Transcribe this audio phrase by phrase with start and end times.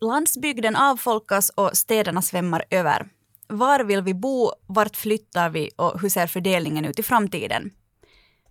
[0.00, 3.08] Landsbygden avfolkas och städerna svämmar över.
[3.48, 7.70] Var vill vi bo, vart flyttar vi och hur ser fördelningen ut i framtiden?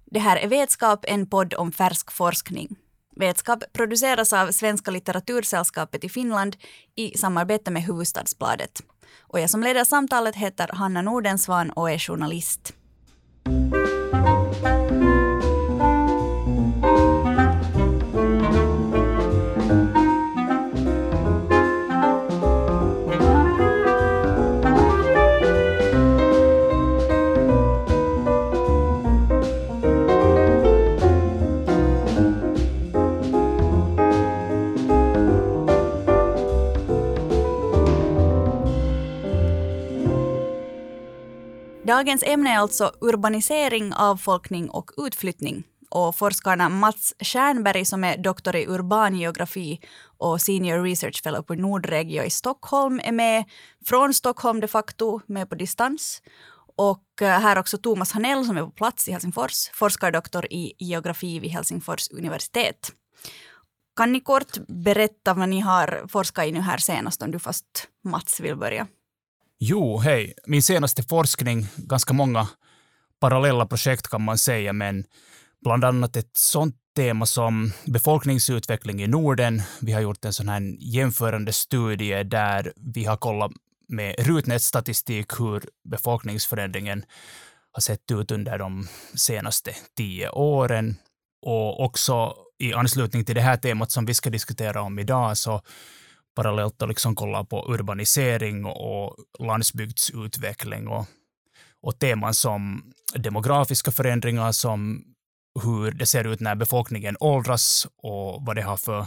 [0.06, 2.76] Det här är Vetskap, en podd om färsk forskning.
[3.16, 6.56] Vetskap produceras av Svenska litteratursällskapet i Finland
[6.96, 8.82] i samarbete med Huvudstadsbladet.
[9.20, 12.74] Och jag som leder samtalet heter Hanna Nordensvan och är journalist.
[41.88, 45.64] Dagens ämne är alltså urbanisering, avfolkning och utflyttning.
[45.90, 49.80] Och forskarna Mats Stjernberg som är doktor i urban geografi
[50.18, 53.44] och senior research fellow på Nordregio i Stockholm är med
[53.86, 56.22] från Stockholm de facto, med på distans.
[56.78, 61.40] Och eh, här också Thomas Hanell som är på plats i Helsingfors, forskardoktor i geografi
[61.40, 62.92] vid Helsingfors universitet.
[63.96, 67.88] Kan ni kort berätta vad ni har forskat i nu här senast om du fast
[68.04, 68.88] Mats vill börja?
[69.60, 70.34] Jo, hej.
[70.46, 72.48] Min senaste forskning, ganska många
[73.20, 75.04] parallella projekt kan man säga, men
[75.62, 79.62] bland annat ett sånt tema som befolkningsutveckling i Norden.
[79.82, 83.52] Vi har gjort en sån här jämförande studie där vi har kollat
[83.88, 87.06] med Rutnätsstatistik hur befolkningsförändringen
[87.72, 90.96] har sett ut under de senaste tio åren.
[91.42, 95.62] Och också i anslutning till det här temat som vi ska diskutera om idag så
[96.36, 101.06] parallellt att liksom kolla på urbanisering och landsbygdsutveckling och,
[101.82, 105.04] och teman som demografiska förändringar som
[105.64, 109.06] hur det ser ut när befolkningen åldras och vad det har för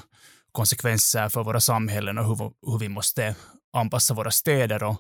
[0.53, 3.35] konsekvenser för våra samhällen och hur, hur vi måste
[3.73, 4.97] anpassa våra städer och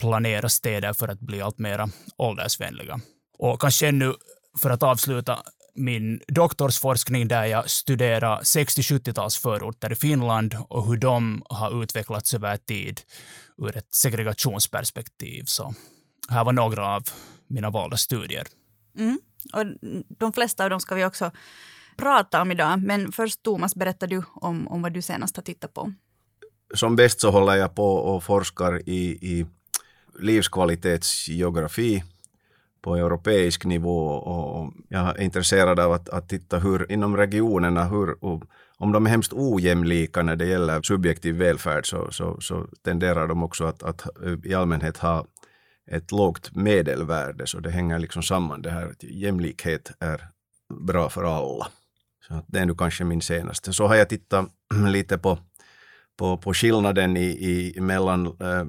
[0.00, 3.00] planera städer för att bli allt mer åldersvänliga.
[3.38, 4.14] Och kanske ännu
[4.58, 5.42] för att avsluta
[5.76, 13.00] min doktorsforskning där jag studerar 60-70-talsförorter i Finland och hur de har utvecklats över tid
[13.58, 15.44] ur ett segregationsperspektiv.
[15.46, 15.74] Så
[16.28, 17.02] här var några av
[17.46, 18.46] mina valda studier.
[18.98, 19.18] Mm.
[19.52, 19.64] Och
[20.18, 21.30] de flesta av dem ska vi också
[21.96, 22.82] prata om idag.
[22.82, 25.92] Men först Thomas, berättar du om, om vad du senast har tittat på.
[26.74, 29.46] Som bäst så håller jag på och forskar i, i
[30.18, 32.04] livskvalitetsgeografi
[32.86, 38.24] på europeisk nivå och jag är intresserad av att, att titta hur inom regionerna, hur,
[38.78, 43.42] om de är hemskt ojämlika när det gäller subjektiv välfärd så, så, så tenderar de
[43.42, 44.06] också att, att
[44.44, 45.26] i allmänhet ha
[45.90, 50.28] ett lågt medelvärde, så det hänger liksom samman det här att jämlikhet är
[50.86, 51.66] bra för alla.
[52.28, 53.72] Så det är nu kanske min senaste.
[53.72, 54.48] Så har jag tittat
[54.88, 55.38] lite på,
[56.16, 58.64] på, på skillnaden i, i, mellan äh,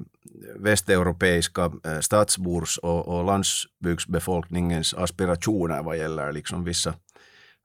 [0.56, 6.94] västeuropeiska äh, stadsbors och, och landsbygdsbefolkningens aspirationer vad gäller liksom vissa,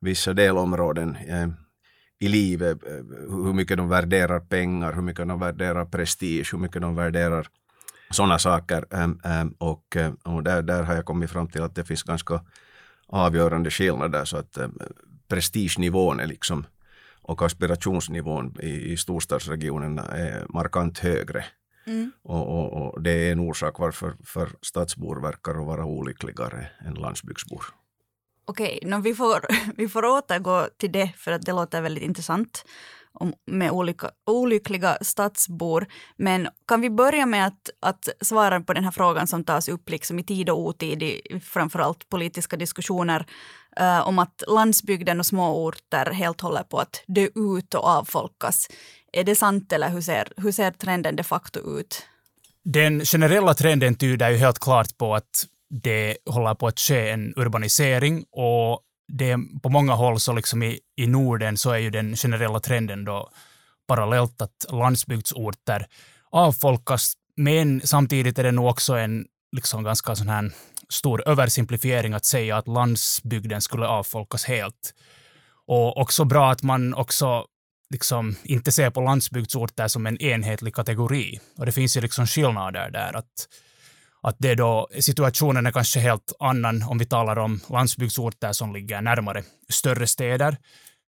[0.02, 1.48] vissa delområden äh,
[2.20, 2.78] i livet.
[3.30, 7.48] Hur mycket de värderar pengar, hur mycket de värderar prestige, hur mycket de värderar
[8.12, 8.86] sådana saker.
[9.58, 12.42] Och, och där, där har jag kommit fram till att det finns ganska
[13.08, 14.26] avgörande skillnader.
[14.26, 14.58] Så att
[15.28, 16.66] prestigenivån är liksom,
[17.24, 21.46] och aspirationsnivån i, i storstadsregionerna är markant högre.
[21.86, 22.12] Mm.
[22.24, 27.66] Och, och, och, det är en orsak varför för stadsbor verkar vara olyckligare än landsbygdsbor.
[28.46, 29.46] Okej, okay, vi, får,
[29.78, 32.66] vi får återgå till det för att det låter väldigt intressant
[33.14, 35.86] om, med olika, olyckliga stadsbor.
[36.18, 39.90] Men kan vi börja med att, att svara på den här frågan som tas upp
[39.90, 43.26] liksom i tid och otid i framförallt politiska diskussioner
[43.82, 48.68] uh, om att landsbygden och småorter helt håller på att dö ut och avfolkas.
[49.14, 52.06] Är det sant eller hur ser, hur ser trenden de facto ut?
[52.64, 57.34] Den generella trenden tyder ju helt klart på att det håller på att ske en
[57.36, 62.16] urbanisering och det på många håll så liksom i, i Norden så är ju den
[62.16, 63.30] generella trenden då
[63.88, 65.88] parallellt att landsbygdsorter
[66.32, 70.52] avfolkas, men samtidigt är det nog också en liksom ganska sån här
[70.90, 74.94] stor översimplifiering att säga att landsbygden skulle avfolkas helt.
[75.66, 77.46] Och också bra att man också
[77.90, 81.40] liksom inte ser på landsbygdsorter som en enhetlig kategori.
[81.58, 83.16] Och det finns ju liksom skillnader där.
[83.16, 83.48] Att
[84.24, 89.02] att det då, situationen är kanske helt annan om vi talar om landsbygdsorter som ligger
[89.02, 90.58] närmare större städer,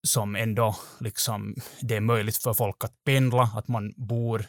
[0.07, 4.45] som ändå liksom, det är möjligt för folk att pendla, att man bor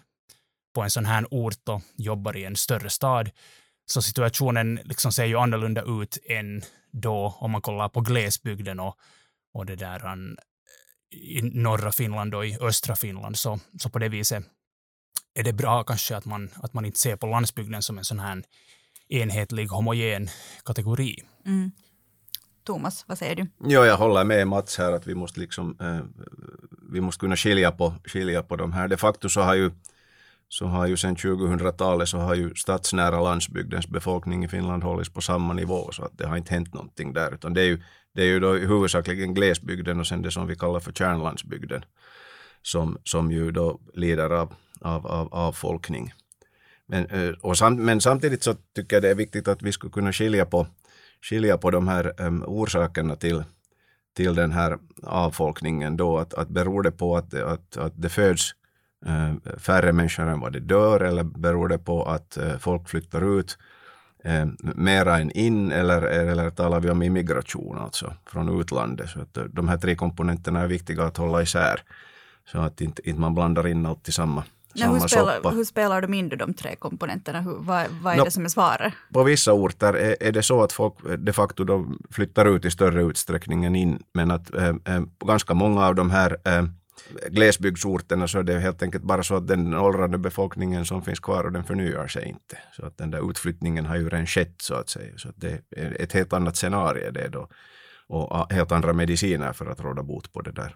[0.75, 3.31] på en sån här ort och jobbar i en större stad.
[3.87, 8.97] Så situationen liksom ser ju annorlunda ut än då om man kollar på glesbygden och,
[9.53, 10.17] och det där
[11.11, 13.39] i norra Finland och i östra Finland.
[13.39, 14.45] Så, så på det viset
[15.35, 18.19] är det bra kanske att man, att man inte ser på landsbygden som en sån
[18.19, 18.43] här
[19.09, 20.29] enhetlig, homogen
[20.65, 21.23] kategori.
[21.47, 21.71] Mm.
[22.65, 23.47] Thomas, vad säger du?
[23.59, 26.25] Ja, jag håller med Mats här att vi måste, liksom, eh,
[26.93, 28.89] vi måste kunna skilja på, skilja på de här.
[28.89, 29.71] De facto så har ju,
[30.49, 35.21] så har ju sedan 2000-talet så har ju stadsnära landsbygdens befolkning i Finland hållits på
[35.21, 37.83] samma nivå så att det har inte hänt någonting där utan det är ju,
[38.15, 41.85] det är ju då huvudsakligen glesbygden och sen det som vi kallar för kärnlandsbygden
[42.63, 46.13] som, som ju då lider av, av, av avfolkning.
[46.87, 50.13] Men, eh, och men samtidigt så tycker jag det är viktigt att vi skulle kunna
[50.13, 50.67] skilja på,
[51.23, 53.45] skilja på de här um, orsakerna till,
[54.17, 56.19] till den här avfolkningen då.
[56.19, 58.53] Att, att beror det på att, att, att det föds
[59.59, 63.59] färre människor än vad det dör eller beror det på att uh, folk flyttar ut
[64.27, 69.11] uh, mera än in eller, eller talar vi om immigration alltså från utlandet.
[69.11, 71.81] Så att de här tre komponenterna är viktiga att hålla isär
[72.53, 74.45] så att inte, inte man blandar in allt i samma
[74.79, 77.41] Nej, hur, spelar, hur spelar de in de tre komponenterna?
[77.41, 78.93] Hur, vad, vad är no, det som är svaret?
[79.13, 82.71] På vissa orter är, är, det så att folk de facto de flyttar ut i
[82.71, 84.03] större utsträckning än in.
[84.13, 86.65] Men att eh, eh, ganska många av de här eh,
[87.29, 91.45] glesbygdsorterna så är det helt enkelt bara så att den åldrande befolkningen som finns kvar
[91.45, 92.59] och den förnyar sig inte.
[92.77, 95.13] Så att den där utflyttningen har ju redan skett så att säga.
[95.17, 97.49] Så att det är ett helt annat scenario det då
[98.09, 100.75] och helt andra mediciner för att råda bot på det där.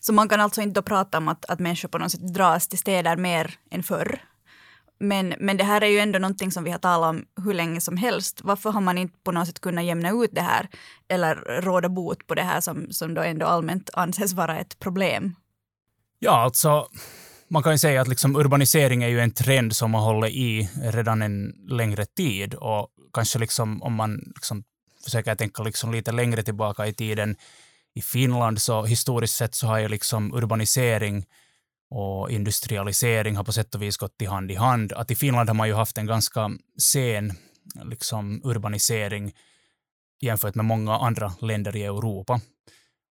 [0.00, 2.68] Så man kan alltså inte då prata om att, att människor på något sätt dras
[2.68, 4.20] till städer mer än förr.
[5.00, 7.80] Men, men det här är ju ändå någonting som vi har talat om hur länge
[7.80, 8.40] som helst.
[8.44, 10.68] Varför har man inte på något sätt kunnat jämna ut det här
[11.08, 15.34] eller råda bot på det här som, som då ändå allmänt anses vara ett problem?
[16.18, 16.88] Ja, alltså
[17.48, 20.68] man kan ju säga att liksom urbanisering är ju en trend som har hållit i
[20.82, 24.64] redan en längre tid och kanske liksom om man liksom
[25.04, 27.36] försöker tänka liksom lite längre tillbaka i tiden
[27.94, 31.26] i Finland så historiskt sett så har ju liksom urbanisering
[31.90, 34.92] och industrialisering har på sätt och vis gått i hand i hand.
[34.92, 36.50] Att i Finland har man ju haft en ganska
[36.82, 37.32] sen
[37.84, 39.32] liksom, urbanisering
[40.20, 42.40] jämfört med många andra länder i Europa.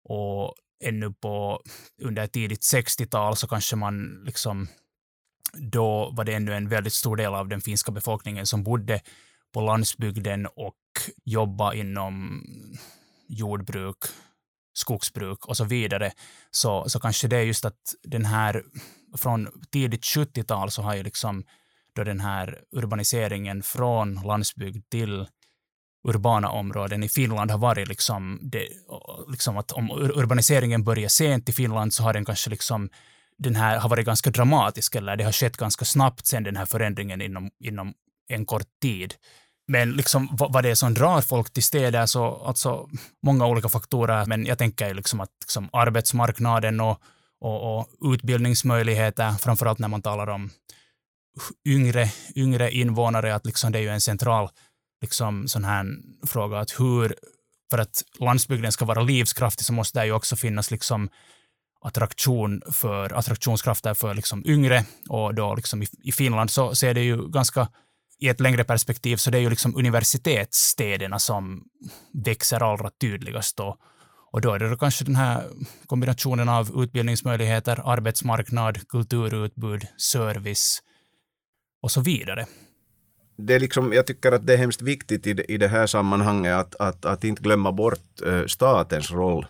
[0.09, 1.61] Och ännu på
[2.01, 4.67] under tidigt 60-tal så kanske man liksom
[5.53, 9.01] då var det ännu en väldigt stor del av den finska befolkningen som bodde
[9.53, 10.75] på landsbygden och
[11.25, 12.43] jobbade inom
[13.27, 13.97] jordbruk,
[14.77, 16.11] skogsbruk och så vidare,
[16.51, 18.63] så, så kanske det är just att den här
[19.17, 21.43] från tidigt 70-tal så har ju liksom
[21.95, 25.27] då den här urbaniseringen från landsbygd till
[26.07, 28.67] urbana områden i Finland har varit liksom, det,
[29.27, 32.89] liksom att om urbaniseringen börjar sent i Finland så har den kanske liksom
[33.37, 36.65] den här har varit ganska dramatisk eller det har skett ganska snabbt sen den här
[36.65, 37.93] förändringen inom, inom
[38.27, 39.13] en kort tid.
[39.67, 42.89] Men liksom vad det är som drar folk till städer, så alltså
[43.25, 47.01] många olika faktorer, men jag tänker liksom att liksom arbetsmarknaden och,
[47.41, 50.49] och, och utbildningsmöjligheter, framförallt när man talar om
[51.67, 54.49] yngre, yngre invånare, att liksom det är ju en central
[55.01, 55.85] liksom, sån här
[56.27, 57.15] fråga, att hur,
[57.69, 61.09] för att landsbygden ska vara livskraftig så måste det ju också finnas liksom
[61.81, 67.01] attraktion för, attraktionskrafter för liksom yngre och då liksom i, i Finland så ser det
[67.01, 67.67] ju ganska
[68.19, 71.63] i ett längre perspektiv så det är ju liksom universitetsstäderna som
[72.25, 73.77] växer allra tydligast då.
[74.31, 75.43] Och då är det då kanske den här
[75.85, 80.83] kombinationen av utbildningsmöjligheter, arbetsmarknad, kulturutbud, service
[81.81, 82.45] och så vidare.
[83.37, 85.87] Det är liksom, jag tycker att det är hemskt viktigt i det, i det här
[85.87, 89.45] sammanhanget att, att, att inte glömma bort eh, statens roll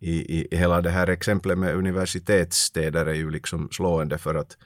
[0.00, 4.56] i, i hela det här exemplet med universitetsstäder är ju liksom slående för att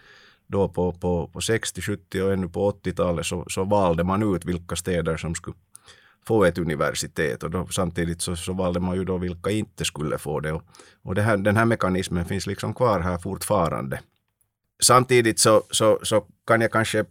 [0.50, 4.44] då på, på, på 60, 70 och ännu på 80-talet så, så valde man ut
[4.44, 5.56] vilka städer som skulle
[6.26, 10.18] få ett universitet och då, samtidigt så, så valde man ju då vilka inte skulle
[10.18, 10.52] få det.
[10.52, 10.62] Och,
[11.02, 14.00] och det här, den här mekanismen finns liksom kvar här fortfarande.
[14.82, 17.04] Samtidigt så, så, så kan jag kanske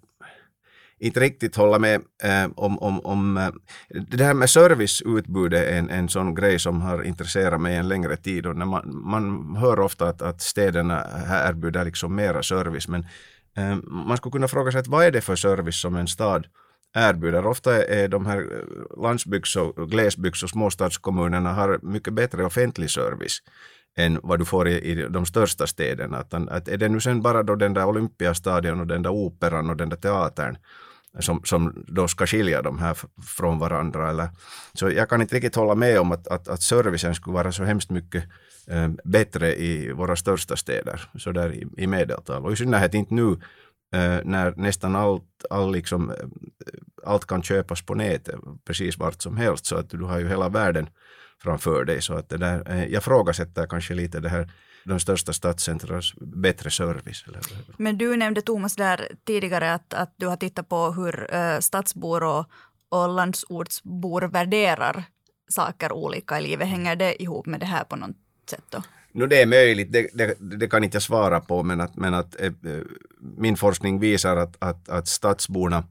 [0.99, 3.49] inte riktigt hålla med eh, om, om, om eh,
[3.89, 8.17] det här med serviceutbudet är en, en sån grej som har intresserat mig en längre
[8.17, 13.05] tid och när man, man hör ofta att, att städerna erbjuder liksom mera service men
[13.57, 16.47] eh, man skulle kunna fråga sig att vad är det för service som en stad
[16.93, 17.45] erbjuder.
[17.45, 23.39] Ofta är de här eh, landsbygds och glesbygds och småstadskommunerna har mycket bättre offentlig service
[23.97, 26.17] än vad du får i, i de största städerna.
[26.17, 29.69] Att, att är det nu sen bara då den där Olympiastadion och den där operan
[29.69, 30.57] och den där teatern
[31.19, 32.97] som, som då ska skilja de här
[33.37, 34.09] från varandra.
[34.09, 34.29] Eller,
[34.73, 37.63] så jag kan inte riktigt hålla med om att, att, att servicen skulle vara så
[37.63, 38.23] hemskt mycket
[38.67, 42.45] eh, bättre i våra största städer, så där i, i medeltal.
[42.45, 43.31] Och i synnerhet inte nu
[43.93, 46.15] eh, när nästan allt, all liksom, eh,
[47.05, 48.35] allt kan köpas på nätet
[48.65, 50.89] precis vart som helst, så att du har ju hela världen
[51.43, 52.01] framför dig.
[52.01, 54.51] Så att det där, eh, jag frågasätter kanske lite det här
[54.83, 57.25] de största stadscentrens bättre service.
[57.27, 57.41] Eller?
[57.77, 62.23] Men du nämnde Thomas där tidigare att, att du har tittat på hur uh, stadsbor
[62.23, 62.45] och,
[62.89, 65.03] och landsortsbor värderar
[65.49, 66.67] saker olika i livet.
[66.67, 68.15] Hänger det ihop med det här på något
[68.49, 68.83] sätt då?
[69.11, 72.13] No, det är möjligt, det, det, det, kan inte jag svara på, men att, men
[72.13, 72.51] att äh,
[73.37, 75.83] min forskning visar att, att, att stadsborna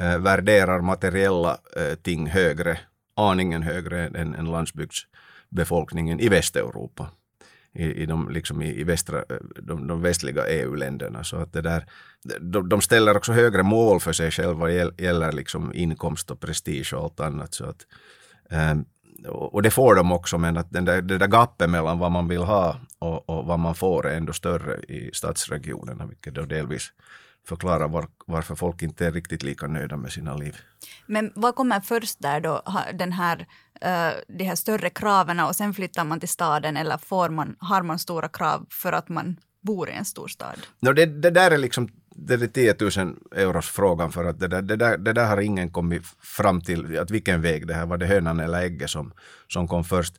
[0.00, 2.80] äh, värderar materiella äh, ting högre,
[3.16, 7.08] aningen högre än, än landsbygdsbefolkningen i Västeuropa.
[7.74, 11.24] I, i, de, liksom i, i västra, eh, de, de västliga EU-länderna.
[11.24, 11.86] Så att det där,
[12.40, 16.94] de, de ställer också högre mål för sig själva vad gäller liksom inkomst och prestige
[16.94, 17.54] och allt annat.
[17.54, 17.86] Så att,
[18.50, 18.84] ähm,
[19.28, 22.28] och det får de också, men att den där, det där gapet mellan vad man
[22.28, 26.92] vill ha och, och vad man får är ändå större i stadsregionerna, vilket då delvis
[27.50, 30.56] förklarar var, varför folk inte är riktigt lika nöjda med sina liv.
[31.06, 32.62] Men vad kommer först där då,
[32.94, 37.28] den här, uh, de här större kraven och sen flyttar man till staden eller får
[37.28, 40.58] man, har man stora krav för att man bor i en stor stad?
[40.80, 44.48] No, det, det där är liksom det är 10 000 euros frågan för att det
[44.48, 47.86] där, det, där, det där har ingen kommit fram till, att vilken väg det här
[47.86, 49.12] var, det hönan eller ägget som,
[49.48, 50.14] som kom först.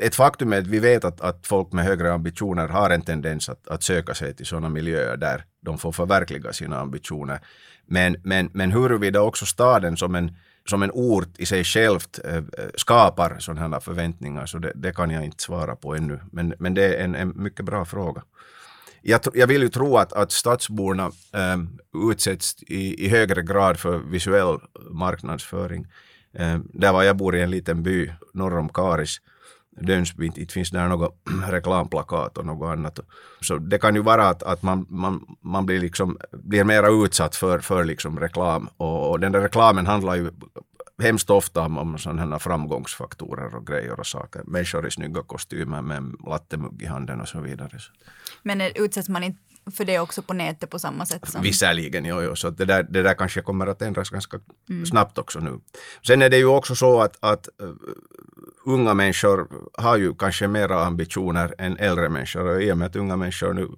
[0.00, 3.48] Ett faktum är att vi vet att, att folk med högre ambitioner har en tendens
[3.48, 7.40] att, att söka sig till sådana miljöer där de får förverkliga sina ambitioner.
[7.86, 10.36] Men, men, men huruvida också staden som en,
[10.68, 12.42] som en ort i sig självt äh,
[12.74, 16.20] skapar sådana förväntningar, så det, det, kan jag inte svara på ännu.
[16.32, 18.22] Men, men det är en, en mycket bra fråga
[19.08, 21.10] jag, jag vill ju tro att, att stadsborna
[21.54, 21.78] um,
[22.10, 24.58] utsätts i, i högre grad för visuell
[24.90, 25.86] marknadsföring.
[26.32, 29.20] Um, där var jag bor i en liten by norr om Karis,
[29.80, 31.16] Dönsby, inte finns där något
[31.48, 33.00] reklamplakat och något annat.
[33.40, 37.36] Så det kan ju vara att, att man, man, man blir, liksom, blir mera utsatt
[37.36, 40.30] för, för liksom reklam och, och den där reklamen handlar ju
[41.02, 44.42] hemskt ofta om sådana framgångsfaktorer och grejer och saker.
[44.46, 47.78] Människor i snygga kostymer med en lattemugg i handen och så vidare.
[48.42, 49.40] Men utsätts man inte
[49.70, 51.28] för det också på nätet på samma sätt?
[51.28, 51.42] Som...
[51.42, 54.86] Visserligen, jo, jo, så det där, det där kanske kommer att ändras ganska mm.
[54.86, 55.60] snabbt också nu.
[56.06, 57.74] Sen är det ju också så att, att uh,
[58.66, 62.96] unga människor har ju kanske mera ambitioner än äldre människor och i och med att
[62.96, 63.68] unga människor nu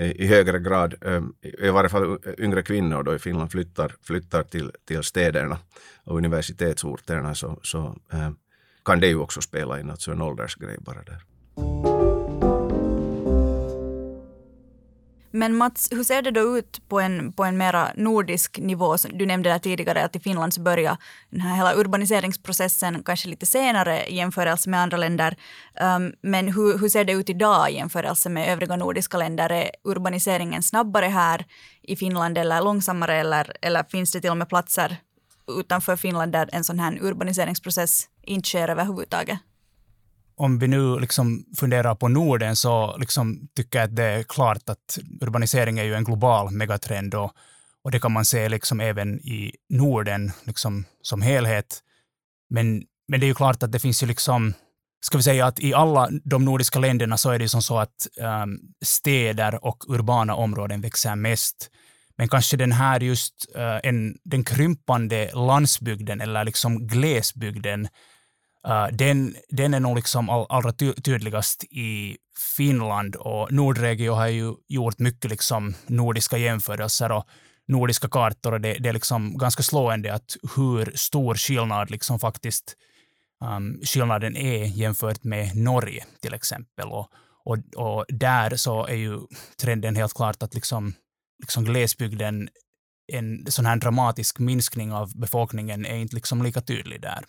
[0.00, 4.70] i högre grad, eh, i varje fall yngre kvinnor då i Finland flyttar, flyttar till,
[4.84, 5.58] till städerna
[6.04, 8.30] och universitetsorterna så, så eh,
[8.84, 11.89] kan det ju också spela in, alltså en åldersgrej bara där.
[15.30, 18.96] Men Mats, hur ser det då ut på en, på en mera nordisk nivå?
[19.12, 20.96] Du nämnde där tidigare att i Finland så börjar
[21.30, 25.36] den här hela urbaniseringsprocessen kanske lite senare i jämförelse med andra länder.
[25.96, 29.52] Um, men hur, hur ser det ut idag i jämförelse med övriga nordiska länder?
[29.52, 31.46] Är urbaniseringen snabbare här
[31.82, 34.96] i Finland eller långsammare eller, eller finns det till och med platser
[35.58, 39.38] utanför Finland där en sån här urbaniseringsprocess inte sker överhuvudtaget?
[40.40, 44.68] Om vi nu liksom funderar på Norden så liksom tycker jag att det är klart
[44.68, 47.32] att urbanisering är ju en global megatrend och,
[47.84, 51.80] och det kan man se liksom även i Norden liksom som helhet.
[52.50, 54.54] Men, men det är ju klart att det finns ju liksom
[55.00, 58.06] ska vi säga att i alla de nordiska länderna så är det som så att
[58.44, 61.70] um, städer och urbana områden växer mest.
[62.16, 67.88] Men kanske den här just uh, en, den krympande landsbygden eller liksom glesbygden
[68.68, 72.16] Uh, den, den är nog liksom all, allra ty tydligast i
[72.56, 77.24] Finland och Nordregio har ju gjort mycket liksom nordiska jämförelser och
[77.68, 82.76] nordiska kartor och det, det är liksom ganska slående att hur stor skillnad liksom faktiskt
[83.44, 86.88] um, skillnaden är jämfört med Norge till exempel.
[86.88, 87.08] Och,
[87.44, 89.20] och, och där så är ju
[89.62, 90.94] trenden helt klart att liksom,
[91.38, 92.48] liksom glesbygden,
[93.12, 97.24] en sån här dramatisk minskning av befolkningen är inte liksom lika tydlig där.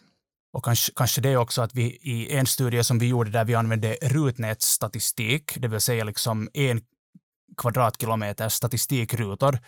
[0.53, 3.55] Och kanske, kanske det också att vi i en studie som vi gjorde där vi
[3.55, 6.81] använde rutnätsstatistik, det vill säga liksom en
[7.58, 9.60] kvadratkilometer statistikrutor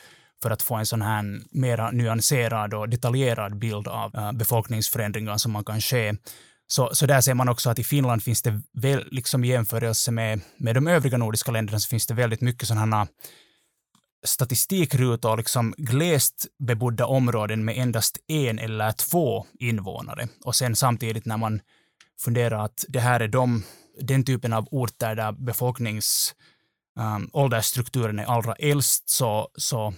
[0.43, 5.51] för att få en sån här mera nyanserad och detaljerad bild av eh, befolkningsförändringar som
[5.51, 6.13] man kan se.
[6.67, 10.11] Så, så där ser man också att i Finland finns det väl, liksom i jämförelse
[10.11, 13.07] med, med de övriga nordiska länderna så finns det väldigt mycket sådana
[14.23, 20.27] statistikrutor liksom glest bebodda områden med endast en eller två invånare.
[20.45, 21.61] Och sen samtidigt när man
[22.19, 23.63] funderar att det här är de,
[24.01, 26.35] den typen av orter där befolknings
[26.99, 29.93] um, åldersstrukturen är allra äldst så, så,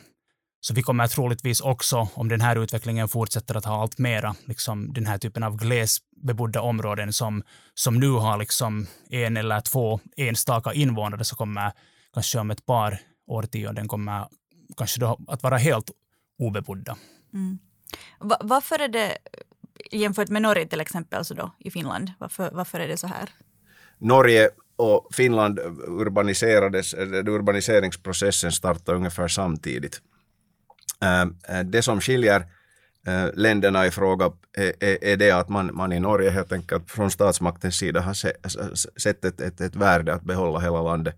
[0.62, 4.94] så vi kommer troligtvis också, om den här utvecklingen fortsätter att ha allt mera, liksom
[4.94, 10.74] den här typen av glesbebodda områden som, som nu har liksom en eller två enstaka
[10.74, 11.72] invånare så kommer
[12.14, 14.28] kanske om ett par årtionden kommer
[14.78, 15.92] kanske då att vara helt
[16.40, 16.98] obebodda.
[17.34, 17.60] Mm.
[18.20, 19.18] Va varför är det,
[19.92, 23.30] jämfört med Norge till exempel, alltså då, i Finland, varför, varför är det så här?
[23.98, 30.02] Norge och Finland urbaniserades, urbaniseringsprocessen startade ungefär samtidigt.
[31.66, 32.46] Det som skiljer
[33.34, 37.76] länderna i fråga är, är det att man, man i Norge helt enkelt från statsmaktens
[37.76, 38.14] sida har
[39.00, 41.16] sett ett, ett, ett värde att behålla hela landet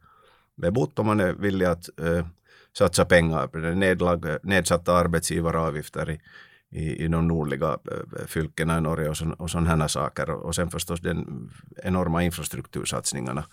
[0.57, 2.25] bebott och man är villig att eh,
[2.77, 3.75] satsa pengar på det.
[3.75, 6.19] Nedlag, nedsatta arbetsgivaravgifter i,
[6.71, 10.29] i, i de nordliga eh, fylkena i Norge och, så, och sådana här saker.
[10.29, 11.49] Och, sen förstås den
[11.83, 13.45] enorma infrastruktursatsningarna.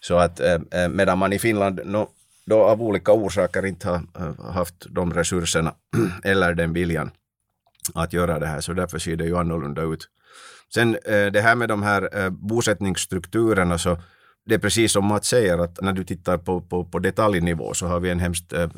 [0.00, 2.08] Så att eh, eh medan man i Finland no,
[2.46, 5.74] då av olika orsaker inte har eh, haft de resurserna
[6.24, 7.10] eller den viljan
[7.94, 10.08] att göra det här, så därför ser det ju annorlunda ut.
[10.74, 10.96] Sen
[11.32, 13.98] det här med de här bosättningsstrukturerna så
[14.48, 17.86] det är precis som Mats säger att när du tittar på, på, på detaljnivå så
[17.86, 18.68] har vi en hemskt äh,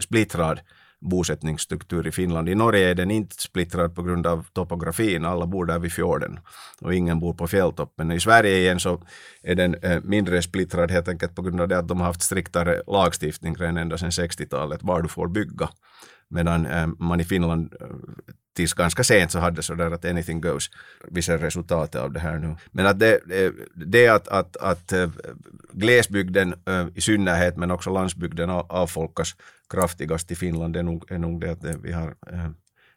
[0.00, 0.60] splittrad
[1.00, 2.48] bosättningsstruktur i Finland.
[2.48, 6.38] I Norge är den inte splittrad på grund av topografin, alla bor där vid fjorden
[6.80, 8.12] och ingen bor på fjälltoppen.
[8.12, 9.02] I Sverige igen så
[9.42, 12.22] är den eh, mindre splittrad helt enkelt på grund av det att de har haft
[12.22, 15.68] striktare lagstiftning redan ända sedan 60-talet var du får bygga.
[16.28, 16.66] Medan
[16.98, 17.74] man i Finland
[18.54, 20.70] tills ganska sent så hade sådär att anything goes.
[21.10, 22.56] Vi ser resultatet av det här nu.
[22.70, 23.20] Men att det,
[23.74, 25.10] det att, att, att eh,
[25.72, 29.36] glesbygden eh, i synnerhet men också landsbygden avfolkas
[29.70, 32.50] kraftigast i Finland är nog, är nog det att vi har, eh,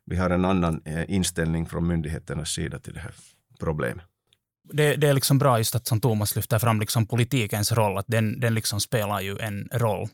[0.05, 3.13] vi har en annan inställning från myndigheternas sida till det här
[3.59, 4.05] problemet.
[4.73, 8.07] Det, det, är liksom bra just att som Thomas lyfter fram liksom politikens roll, att
[8.07, 10.07] den, den liksom spelar ju en roll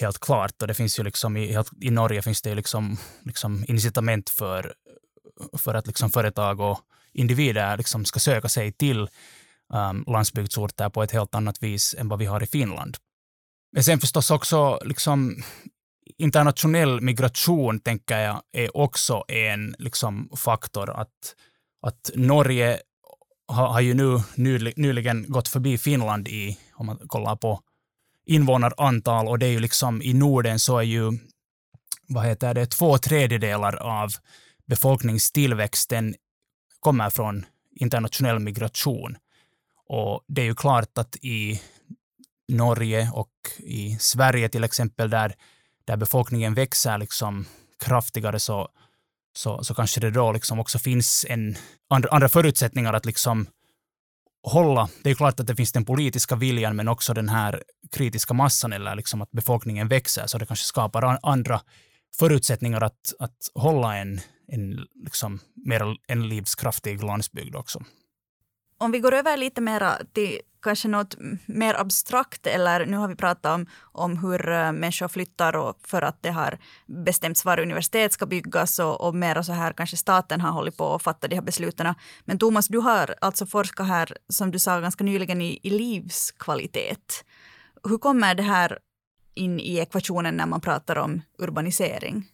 [0.00, 0.62] helt klart.
[0.62, 4.74] Och det finns ju liksom i, i Norge finns det ju liksom, liksom incitament för,
[5.58, 6.80] för att liksom företag och
[7.12, 9.08] individer liksom ska söka sig till
[9.72, 12.96] um, landsbygdsorter på ett helt annat vis än vad vi har i Finland.
[13.72, 15.42] Men sen förstås också liksom
[16.18, 20.90] internationell migration, tänker jag, är också en liksom, faktor.
[20.90, 21.36] Att,
[21.82, 22.80] att Norge
[23.48, 24.22] har, har ju nu
[24.76, 27.60] nyligen gått förbi Finland i, om man kollar på
[28.26, 31.18] invånarantal och det är ju liksom i Norden så är ju
[32.08, 34.10] vad heter det, två tredjedelar av
[34.66, 36.14] befolkningstillväxten
[36.80, 37.46] kommer från
[37.80, 39.16] internationell migration.
[39.88, 41.60] Och det är ju klart att i
[42.48, 45.34] Norge och i Sverige till exempel, där,
[45.84, 47.46] där befolkningen växer liksom
[47.84, 48.68] kraftigare, så,
[49.36, 51.56] så, så kanske det då liksom också finns en,
[51.90, 53.46] andra, andra förutsättningar att liksom
[54.42, 58.34] hålla, det är klart att det finns den politiska viljan men också den här kritiska
[58.34, 61.60] massan eller liksom att befolkningen växer så det kanske skapar andra
[62.18, 67.82] förutsättningar att, att hålla en, en, liksom, mer en livskraftig landsbygd också.
[68.82, 71.16] Om vi går över lite mer till kanske något
[71.46, 76.02] mer abstrakt eller nu har vi pratat om, om hur eh, människor flyttar och för
[76.02, 80.40] att det har bestämts var universitet ska byggas och, och mer så här kanske staten
[80.40, 81.94] har hållit på att fatta de här besluten.
[82.24, 87.24] Men Thomas, du har alltså forskat här som du sa ganska nyligen i, i livskvalitet.
[87.88, 88.78] Hur kommer det här
[89.34, 92.26] in i ekvationen när man pratar om urbanisering?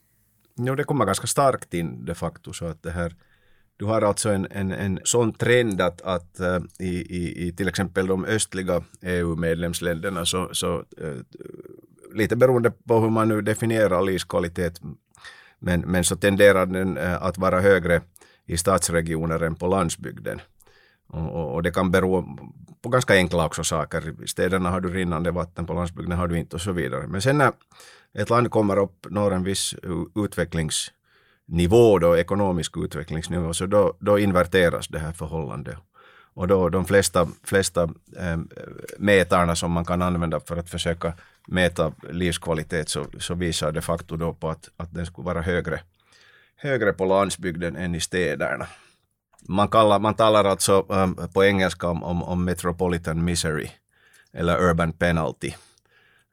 [0.57, 3.15] Jo, det kommer ganska starkt in de facto så att det här
[3.77, 7.69] du har alltså en, en, en sån trend att, att eh, i, i, i till
[7.69, 11.15] exempel de östliga EU-medlemsländerna så, så eh,
[12.15, 14.81] lite beroende på hur man nu definierar livskvalitet
[15.59, 18.01] men, men så tenderar den eh, att vara högre
[18.47, 20.41] i stadsregioner än på landsbygden.
[21.09, 22.39] Och, och, och, det kan bero
[22.83, 24.15] på ganska enkla också saker.
[24.25, 27.07] I städerna har du rinnande vatten, på landsbygden har du inte och så vidare.
[27.07, 27.53] Men sen när
[28.15, 29.75] ett land kommer upp når en viss
[30.15, 30.93] utvecklings
[31.47, 35.77] nivå, då, ekonomisk utvecklingsnivå, så då, då inverteras det här förhållandet.
[36.35, 37.83] Och då de flesta, flesta
[38.17, 38.39] eh,
[38.99, 41.13] mätarna som man kan använda för att försöka
[41.49, 45.81] mäta livskvalitet så, så visar de facto då på att, att den skulle vara högre,
[46.57, 48.67] högre på landsbygden än i städerna.
[49.49, 53.69] Man, kallar, man talar alltså eh, på engelska om, om, om metropolitan misery
[54.33, 55.53] eller urban penalty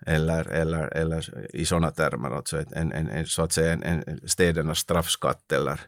[0.05, 4.19] eller, eller, eller i sådana termer, alltså en, en, en, så att säga en, en
[4.25, 5.79] städernas straffskatt eller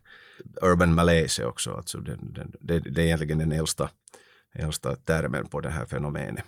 [0.61, 1.73] urban malaise också.
[1.73, 2.17] Alltså det,
[2.59, 3.89] det, det är egentligen den äldsta,
[4.53, 6.45] äldsta termen på det här fenomenet.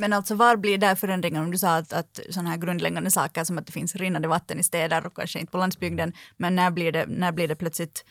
[0.00, 1.42] Men alltså var blir det förändringen?
[1.42, 4.58] Om du sa att, att sådana här grundläggande saker som att det finns rinnande vatten
[4.58, 6.12] i städer och kanske inte på landsbygden.
[6.36, 8.04] Men när blir det, när blir det plötsligt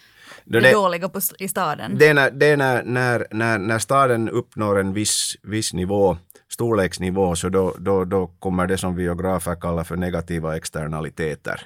[0.45, 1.97] det, det dåliga på, i staden?
[1.97, 6.17] Det är, när, det är när, när, när, när staden uppnår en viss, viss nivå
[6.51, 11.61] storleksnivå så då, då, då kommer det som vi geografer kallar för negativa externaliteter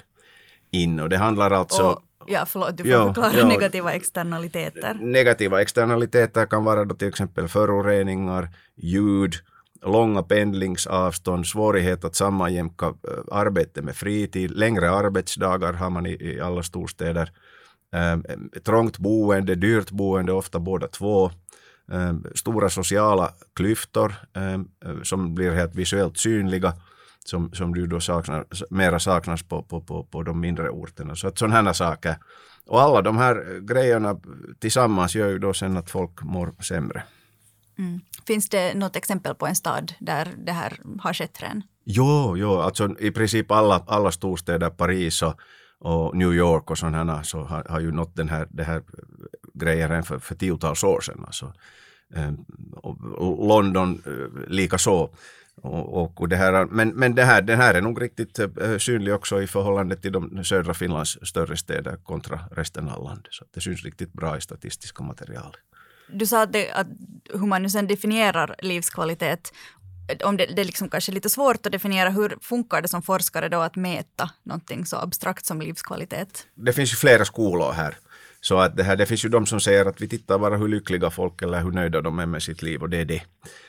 [0.70, 1.00] in.
[1.00, 4.94] Och det handlar alltså och, Ja, förlåt, du får jo, förklara jo, negativa externaliteter.
[5.00, 9.34] Negativa externaliteter kan vara då till exempel föroreningar, ljud,
[9.82, 12.92] långa pendlingsavstånd, svårighet att sammanjämka eh,
[13.30, 17.32] arbete med fritid, längre arbetsdagar har man i, i alla storstäder,
[17.94, 18.16] eh,
[18.60, 21.30] trångt boende, dyrt boende, ofta båda två,
[22.34, 24.14] stora sociala klyftor
[25.02, 26.72] som blir helt visuellt synliga
[27.24, 31.16] som, som du då saknar, mera saknas på, på, på, på de mindre orterna.
[31.16, 32.16] Så att sådana här saker.
[32.66, 34.20] Och alla de här grejerna
[34.58, 37.02] tillsammans gör ju då sen att folk mår sämre.
[37.78, 38.00] Mm.
[38.26, 41.62] Finns det något exempel på en stad där det här har skett redan?
[41.84, 45.40] Jo, jo, alltså i princip alla, alla storstäder, Paris och,
[45.84, 48.82] och New York och sådana så har, har ju nått den här, det här
[49.54, 51.24] grejen för, för tiotals år sedan.
[51.26, 51.52] Alltså,
[52.14, 52.36] ehm,
[53.16, 55.10] och London eh, likaså.
[55.62, 59.14] Och, och det här, men men det här, den här är nog riktigt eh, synlig
[59.14, 63.26] också i förhållande till de södra Finlands större städer kontra resten av landet.
[63.30, 65.56] Så det syns riktigt bra i statistiska material.
[66.08, 66.86] Du sa att, det, att
[67.32, 69.52] hur man nu sen definierar livskvalitet
[70.24, 73.48] om det, det är liksom kanske lite svårt att definiera, hur funkar det som forskare
[73.48, 76.46] då att mäta någonting så abstrakt som livskvalitet?
[76.54, 77.96] Det finns ju flera skolor här.
[78.40, 80.68] Så att det, här, det finns ju de som säger att vi tittar bara hur
[80.68, 83.22] lyckliga folk eller hur nöjda de är med sitt liv och det är det.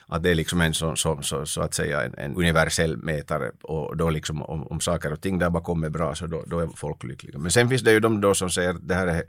[0.07, 3.51] Att det är liksom en så, så, så, så att säga en, en, universell mätare
[3.63, 6.59] och då liksom om, om saker och ting där bakom är bra så då, då
[6.59, 7.37] är folk lyckliga.
[7.37, 9.23] Men sen finns det ju de då som säger att det här är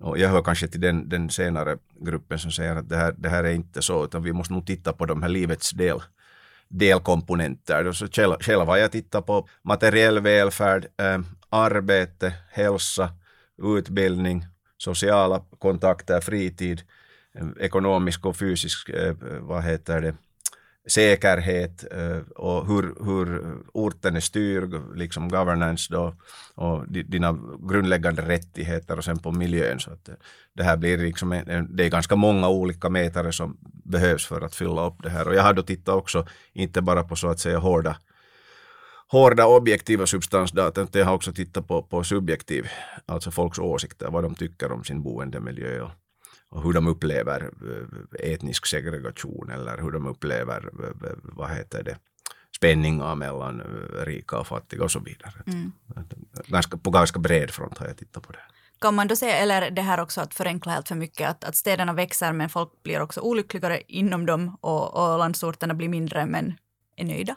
[0.00, 3.28] och jag hör kanske till den, den senare gruppen som säger att det här, det
[3.28, 6.00] här är inte så utan vi måste nog titta på de här livets del,
[6.68, 7.92] delkomponenter.
[7.92, 8.06] Så
[8.40, 11.18] själv har jag tittat på materiell välfärd, eh,
[11.50, 13.10] arbete, hälsa,
[13.62, 16.82] utbildning, sociala kontakter, fritid,
[17.34, 20.14] eh, ekonomisk och fysisk, eh, vad heter det,
[20.88, 26.14] säkerhet eh, och hur, hur orten är styrd, liksom governance då,
[26.54, 29.80] och dina grundläggande rättigheter och sen på miljön.
[29.80, 30.14] Så att eh,
[30.54, 31.30] det här blir liksom,
[31.70, 35.28] det är ganska många olika mätare som behövs för att fylla upp det här.
[35.28, 37.96] Och jag har då tittat också, inte bara på så att säga hårda
[39.08, 42.68] hårda objektiva substansdata, utan jag har också tittat på, på subjektiv,
[43.06, 45.90] alltså folks åsikter, vad de tycker om sin boendemiljö och,
[46.50, 51.96] och hur de upplever eh, etnisk segregation eller hur de upplever, eh, vad heter det,
[52.56, 55.42] spänningar mellan eh, rika och fattiga och så vidare.
[55.46, 55.72] Mm.
[56.46, 58.38] Ganska, på ganska bred front har jag tittat på det.
[58.80, 61.56] Kan man då säga, eller det här också att förenkla helt för mycket, att, att
[61.56, 66.54] städerna växer men folk blir också olyckligare inom dem och, och landsorterna blir mindre men
[66.96, 67.36] är nöjda?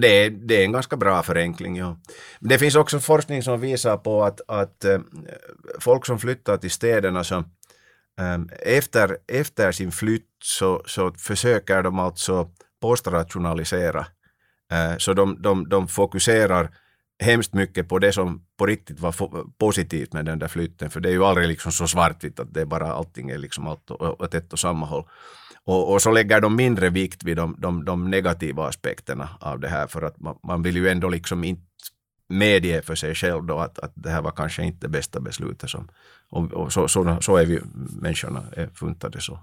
[0.00, 1.76] Det, det är en ganska bra förenkling.
[1.76, 1.98] Ja.
[2.40, 4.84] Det finns också forskning som visar på att, att
[5.80, 7.46] folk som flyttar till städerna äh,
[8.20, 12.50] Ehm, efter, efter sin flytt så, så försöker de alltså
[12.80, 14.06] postrationalisera.
[14.72, 16.70] Ehm, så de, de, de fokuserar
[17.18, 19.14] hemskt mycket på det som på riktigt var
[19.58, 20.90] positivt med den där flytten.
[20.90, 23.66] För det är ju aldrig liksom så svartvitt att det är bara allting är liksom
[23.66, 25.08] allt åt ett och samma håll.
[25.64, 29.68] Och, och, så lägger de mindre vikt vid de, de, de negativa aspekterna av det
[29.68, 31.62] här för att man, man, vill ju ändå liksom inte
[32.28, 35.70] medge för sig själv då att, att det här var kanske inte det bästa beslutet.
[35.70, 35.88] Som,
[36.30, 37.60] och, och så, så, så, är vi
[38.00, 39.38] människorna är funtade så.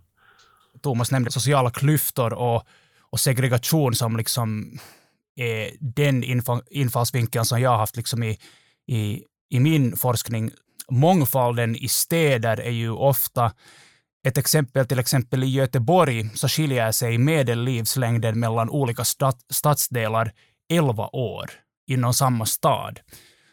[0.82, 2.64] Thomas nämnde sociala klyftor och,
[3.00, 4.78] och segregation som liksom
[5.36, 6.24] är den
[6.70, 8.40] infallsvinkeln som jag har haft liksom i,
[8.88, 10.52] i, i min forskning.
[10.92, 13.52] Mångfalden i städer är ju ofta
[14.28, 20.32] ett exempel, till exempel i Göteborg så skiljer sig medellivslängden mellan olika stat, stadsdelar
[20.70, 21.52] 11 år
[21.88, 23.00] inom samma stad.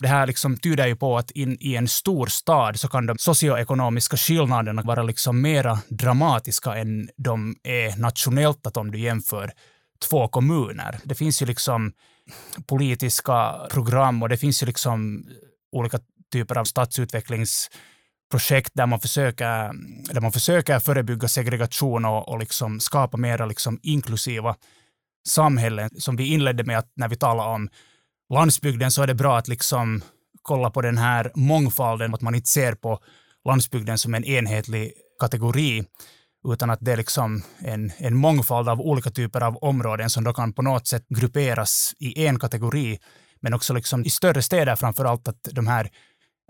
[0.01, 3.19] Det här liksom tyder ju på att in, i en stor stad så kan de
[3.19, 9.53] socioekonomiska skillnaderna vara liksom mera dramatiska än de är nationellt, att om du jämför
[10.09, 10.99] två kommuner.
[11.05, 11.93] Det finns ju liksom
[12.67, 15.25] politiska program och det finns ju liksom
[15.73, 15.99] olika
[16.33, 19.73] typer av stadsutvecklingsprojekt där man försöker,
[20.13, 24.57] där man försöker förebygga segregation och, och liksom skapa mera liksom inklusiva
[25.29, 25.91] samhällen.
[25.99, 27.69] Som vi inledde med att när vi talade om
[28.31, 30.03] landsbygden så är det bra att liksom
[30.43, 32.99] kolla på den här mångfalden, att man inte ser på
[33.45, 35.85] landsbygden som en enhetlig kategori,
[36.49, 40.33] utan att det är liksom en, en mångfald av olika typer av områden som då
[40.33, 42.99] kan på något sätt grupperas i en kategori,
[43.41, 45.91] men också liksom i större städer framför allt att de här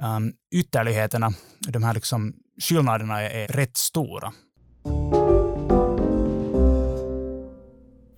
[0.03, 1.33] um, ytterligheterna,
[1.69, 4.33] de här liksom skillnaderna är, är rätt stora.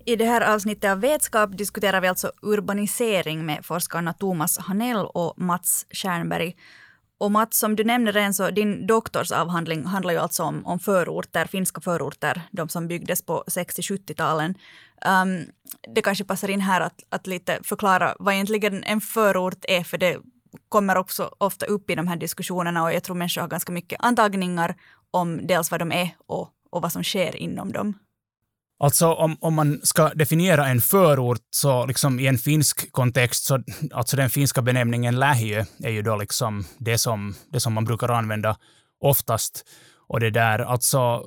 [0.04, 5.34] I det här avsnittet av Vetskap diskuterar vi alltså urbanisering med forskarna Thomas Hanell och
[5.36, 6.56] Mats Stjernberg.
[7.18, 11.44] Och Mats, som du nämnde redan så din doktorsavhandling handlar ju alltså om, om förorter,
[11.44, 14.50] finska förorter, de som byggdes på 60-70-talen.
[14.50, 14.56] Um,
[15.10, 15.46] ehm,
[15.94, 19.98] det kanske passar in här att, att lite förklara vad egentligen en förort är, för
[19.98, 20.16] det
[20.68, 23.98] kommer också ofta upp i de här diskussionerna och jag tror människor har ganska mycket
[24.02, 24.74] antagningar
[25.10, 27.94] om dels vad de är och, och vad som sker inom dem.
[28.82, 33.62] Alltså om, om man ska definiera en förort så liksom i en finsk kontext så
[33.92, 38.08] alltså den finska benämningen lähiö är ju då liksom det som, det som man brukar
[38.08, 38.56] använda
[39.00, 39.64] oftast.
[40.08, 41.22] Och det där alltså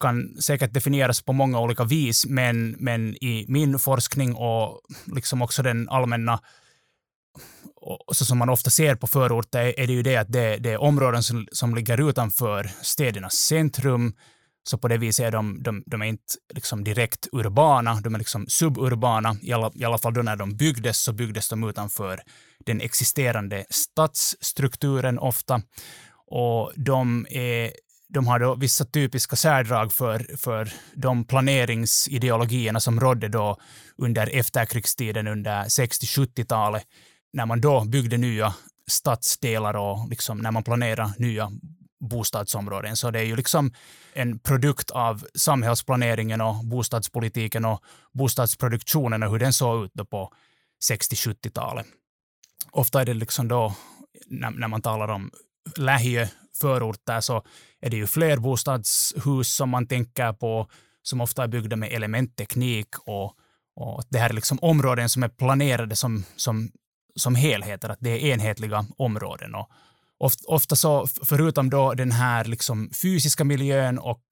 [0.00, 4.80] kan säkert definieras på många olika vis, men, men i min forskning och
[5.14, 6.40] liksom också den allmänna
[8.12, 10.80] så som man ofta ser på förorter är det ju det att det, det är
[10.80, 14.12] områden som, som ligger utanför städernas centrum.
[14.68, 18.18] Så på det viset är de, de, de är inte liksom direkt urbana, de är
[18.18, 19.36] liksom suburbana.
[19.42, 22.20] I alla, I alla fall då när de byggdes så byggdes de utanför
[22.66, 25.62] den existerande stadsstrukturen ofta.
[26.26, 27.72] Och de, är,
[28.08, 33.56] de har då vissa typiska särdrag för, för de planeringsideologierna som rådde då
[33.98, 36.82] under efterkrigstiden under 60-70-talet
[37.32, 38.54] när man då byggde nya
[38.90, 41.50] stadsdelar och liksom när man planerar nya
[42.00, 42.96] bostadsområden.
[42.96, 43.72] Så det är ju liksom
[44.12, 47.80] en produkt av samhällsplaneringen och bostadspolitiken och
[48.12, 50.32] bostadsproduktionen och hur den såg ut då på
[50.90, 51.86] 60-70-talet.
[52.70, 53.74] Ofta är det liksom då,
[54.26, 55.30] när, när man talar om
[55.76, 56.28] lähiö,
[56.60, 57.44] förorter, så
[57.80, 60.68] är det ju fler bostadshus som man tänker på,
[61.02, 63.32] som ofta är byggda med elementteknik och,
[63.76, 66.70] och det här är liksom områden som är planerade som, som
[67.16, 69.54] som helheter, att det är enhetliga områden.
[69.54, 69.70] Och
[70.46, 74.22] ofta så, förutom då den här liksom fysiska miljön och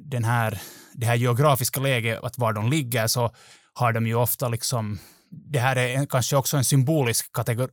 [0.00, 0.58] den här,
[0.94, 3.30] det här geografiska läget, att var de ligger, så
[3.74, 4.98] har de ju ofta liksom
[5.30, 7.32] det här är kanske också en symbolisk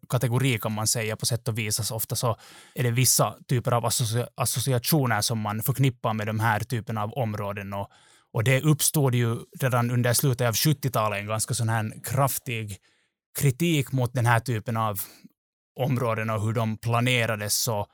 [0.09, 1.79] kategori kan man säga på sätt och vis.
[1.79, 2.37] Alltså ofta så
[2.75, 7.13] är det vissa typer av associa associationer som man förknippar med de här typen av
[7.13, 7.73] områden.
[7.73, 7.89] Och,
[8.31, 12.77] och det uppstod ju redan under slutet av 70-talet en ganska sån här kraftig
[13.39, 15.01] kritik mot den här typen av
[15.75, 17.67] områden och hur de planerades.
[17.67, 17.87] Och,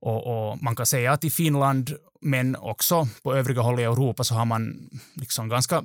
[0.00, 4.24] och, och, man kan säga att i Finland, men också på övriga håll i Europa,
[4.24, 5.82] så har man liksom ganska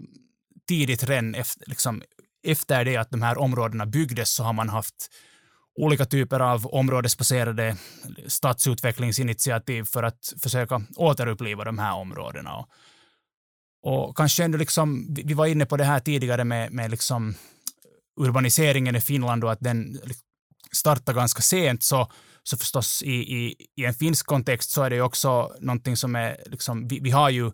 [0.67, 2.01] tidigt redan efter, liksom,
[2.47, 5.11] efter det att de här områdena byggdes så har man haft
[5.77, 7.77] olika typer av områdesbaserade
[8.27, 12.55] stadsutvecklingsinitiativ för att försöka återuppliva de här områdena.
[12.55, 12.67] Och,
[13.83, 17.35] och kanske ändå liksom, vi var inne på det här tidigare med, med liksom
[18.19, 19.99] urbaniseringen i Finland och att den
[20.71, 22.11] startar ganska sent så,
[22.43, 26.37] så förstås i, i, i en finsk kontext så är det också någonting som är
[26.45, 27.51] liksom, vi, vi har ju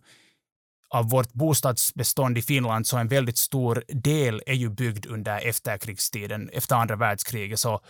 [0.89, 6.49] av vårt bostadsbestånd i Finland så en väldigt stor del är ju byggd under efterkrigstiden,
[6.49, 7.59] efter andra världskriget.
[7.59, 7.81] Så,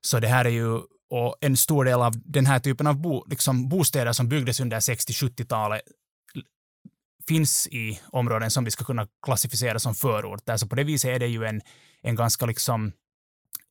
[0.00, 3.24] så det här är ju och en stor del av den här typen av bo,
[3.26, 5.82] liksom bostäder som byggdes under 60-70-talet
[7.28, 10.56] finns i områden som vi ska kunna klassificera som förorter.
[10.56, 11.60] Så på det viset är det ju en,
[12.02, 12.92] en ganska liksom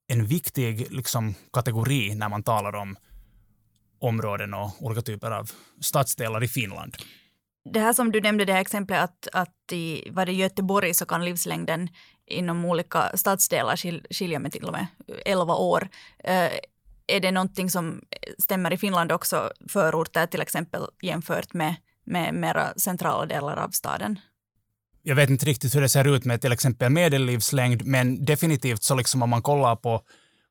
[0.07, 2.97] en viktig liksom, kategori när man talar om
[3.99, 6.97] områden och olika typer av stadsdelar i Finland.
[7.73, 11.05] Det här som du nämnde, det här exemplet att, att i var det Göteborg så
[11.05, 11.89] kan livslängden
[12.25, 13.75] inom olika stadsdelar
[14.13, 14.87] skilja med till och med
[15.25, 15.87] 11 år.
[16.19, 16.51] Eh,
[17.07, 18.01] är det någonting som
[18.37, 21.75] stämmer i Finland också, förorter till exempel jämfört med
[22.07, 24.19] med mera centrala delar av staden.
[25.07, 28.95] Jag vet inte riktigt hur det ser ut med till exempel medellivslängd, men definitivt så
[28.95, 30.01] liksom om man kollar på,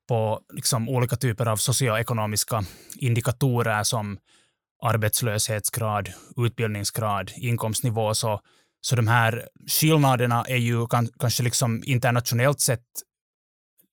[0.08, 2.64] på liksom olika typer av socioekonomiska
[2.96, 4.18] indikatorer som
[4.82, 8.40] arbetslöshetsgrad, utbildningsgrad, inkomstnivå, så,
[8.80, 12.86] så de här skillnaderna är ju kan, kanske liksom internationellt sett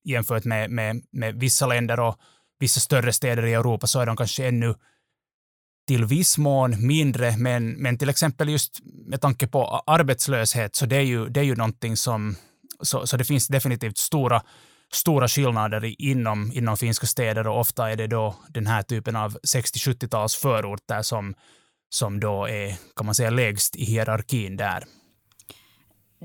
[0.04, 2.16] jämfört med, med, med vissa länder och
[2.60, 4.76] vissa större städer i Europa så är de kanske ännu
[5.88, 10.96] till viss mån mindre, men, men till exempel just med tanke på arbetslöshet, så det
[10.96, 12.36] är ju, det är ju någonting som,
[12.82, 14.42] så, så det finns definitivt stora,
[14.94, 19.38] stora skillnader inom, inom finska städer och ofta är det då den här typen av
[19.38, 21.36] 60-70-tals förorter som,
[21.90, 24.84] som då är, kan man säga, lägst i hierarkin där.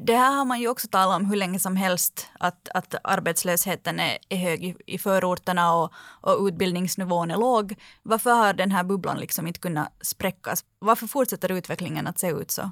[0.02, 4.00] Det här har man ju också talat om hur länge som helst, att, att arbetslösheten
[4.00, 7.74] är, är hög i, i förorterna och, och utbildningsnivån är låg.
[8.02, 10.64] Varför har den här bubblan liksom inte kunnat spräckas?
[10.78, 12.70] Varför fortsätter utvecklingen att se ut så?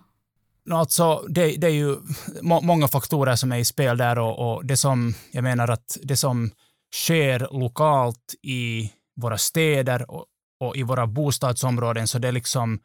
[0.71, 1.97] Alltså, det, det är ju
[2.43, 5.99] må, många faktorer som är i spel där och, och, det som, jag menar att
[6.03, 6.51] det som
[6.95, 10.25] sker lokalt i våra städer och,
[10.61, 12.81] och i våra bostadsområden, så det liksom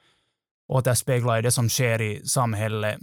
[0.68, 3.00] återspeglar det som sker i samhället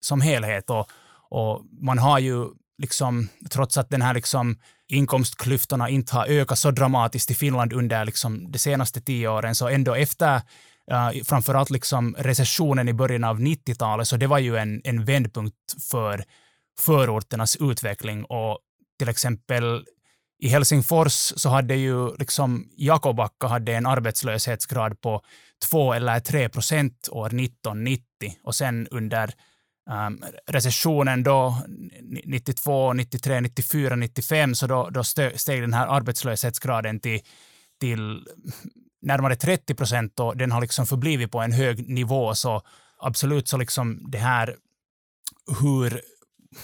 [0.00, 0.70] som helhet.
[0.70, 0.88] Och,
[1.30, 2.46] och man har ju
[2.78, 4.58] liksom, trots att den här liksom
[4.88, 9.68] inkomstklyftorna inte har ökat så dramatiskt i Finland under liksom de senaste tio åren, så
[9.68, 10.34] ändå efter
[10.92, 15.56] uh, framförallt liksom recessionen i början av 90-talet, så det var ju en, en vändpunkt
[15.90, 16.24] för
[16.80, 18.24] förorternas utveckling.
[18.24, 18.58] Och
[18.98, 19.84] till exempel
[20.42, 25.22] i Helsingfors så hade ju liksom Jakobacka hade en arbetslöshetsgrad på
[25.70, 28.04] 2 eller 3 procent år 1990
[28.44, 29.34] och sen under
[29.90, 31.62] Um, recessionen då
[32.24, 37.20] 92, 93, 94, 95 så då, då steg den här arbetslöshetsgraden till,
[37.80, 38.24] till
[39.02, 42.34] närmare 30 procent och den har liksom förblivit på en hög nivå.
[42.34, 42.62] Så
[42.98, 44.56] absolut så liksom det här
[45.60, 46.00] hur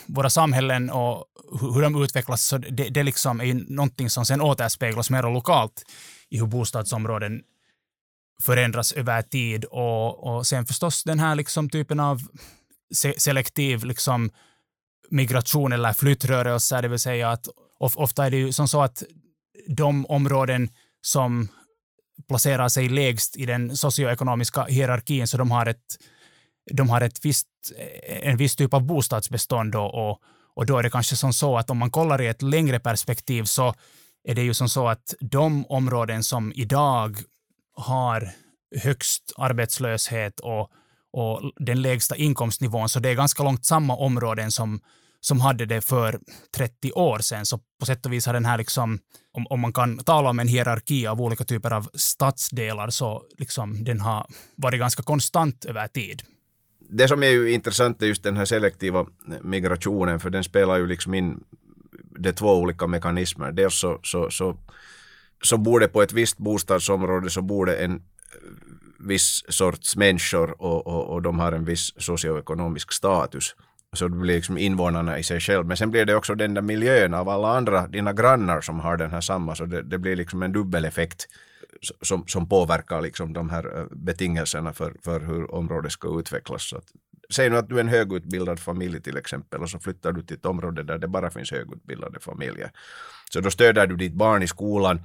[0.07, 1.25] våra samhällen och
[1.61, 5.83] hur de utvecklas, så det, det liksom är ju någonting som sen återspeglas mer lokalt
[6.29, 7.43] i hur bostadsområden
[8.43, 12.23] förändras över tid och, och sen förstås den här liksom typen av
[12.95, 14.31] se selektiv liksom
[15.11, 19.03] migration eller flyttrörelser, det vill säga att of, ofta är det ju som så att
[19.69, 20.69] de områden
[21.01, 21.49] som
[22.29, 25.99] placerar sig lägst i den socioekonomiska hierarkin, så de har ett,
[26.73, 27.49] de har ett visst,
[28.07, 30.21] en viss typ av bostadsbestånd då, och,
[30.55, 33.45] och då är det kanske som så att om man kollar i ett längre perspektiv
[33.45, 33.75] så
[34.25, 37.17] är det ju som så att de områden som idag
[37.77, 38.31] har
[38.83, 40.71] högst arbetslöshet och,
[41.17, 44.81] och den lägsta inkomstnivån, så det är ganska långt samma områden som,
[45.21, 46.21] som hade det för
[46.57, 47.47] 30 år sedan.
[47.47, 48.99] Så på sätt och vis har den här, liksom,
[49.33, 53.85] om, om man kan tala om en hierarki av olika typer av stadsdelar, så liksom
[53.85, 54.27] den har
[54.57, 56.23] varit ganska konstant över tid.
[56.91, 59.07] Det som är ju intressant är just den här selektiva
[59.43, 61.45] migrationen, för den spelar ju liksom in
[62.19, 63.53] de två olika mekanismer.
[63.53, 64.57] Dels så, så, så,
[65.43, 68.03] så borde på ett visst bostadsområde så borde en
[69.07, 73.55] viss sorts människor och, och, och de har en viss socioekonomisk status.
[73.93, 75.67] Så det blir liksom invånarna i sig själv.
[75.67, 78.97] Men sen blir det också den där miljön av alla andra, dina grannar som har
[78.97, 79.55] den här samma.
[79.55, 81.27] Så det, det blir liksom en dubbeleffekt
[82.03, 86.69] som, som påverkar liksom de här eh, betingelserna för, för hur området ska utvecklas.
[86.69, 86.85] Så att,
[87.31, 90.37] säg nu att du är en högutbildad familj till exempel och så flyttar du till
[90.37, 92.71] ett område där det bara finns högutbildade familjer.
[93.31, 95.01] Så då stöder du ditt barn i skolan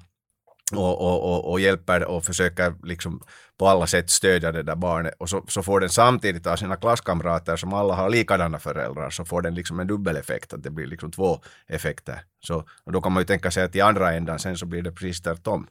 [0.77, 3.21] och, och, och, och, hjälper och försöker liksom
[3.57, 6.75] på alla sätt stödja det där barnet och så, så får den samtidigt av sina
[6.75, 10.87] klasskamrater som alla har likadana föräldrar så får den liksom en dubbeleffekt att det blir
[10.87, 12.21] liksom två effekter.
[12.39, 14.81] Så, och då kan man ju tänka sig att i andra ändan sen så blir
[14.81, 15.67] det precis tvärtom.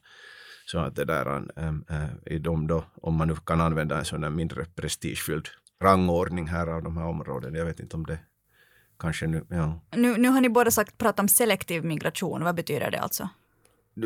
[0.66, 4.22] Så att det där äh, i de då, om man nu kan använda en sån
[4.22, 5.48] här mindre prestigefylld
[5.82, 7.58] rangordning här av de här områdena.
[7.58, 8.18] Jag vet inte om det
[8.98, 9.80] kanske nu, ja.
[9.96, 13.28] Nu, nu har ni båda sagt pratat om selektiv migration, vad betyder det alltså?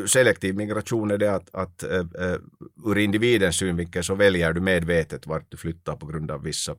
[0.07, 2.03] Selektiv migration är det att, att äh,
[2.85, 6.75] ur individens synvinkel så väljer du medvetet vart du flyttar på grund av vissa...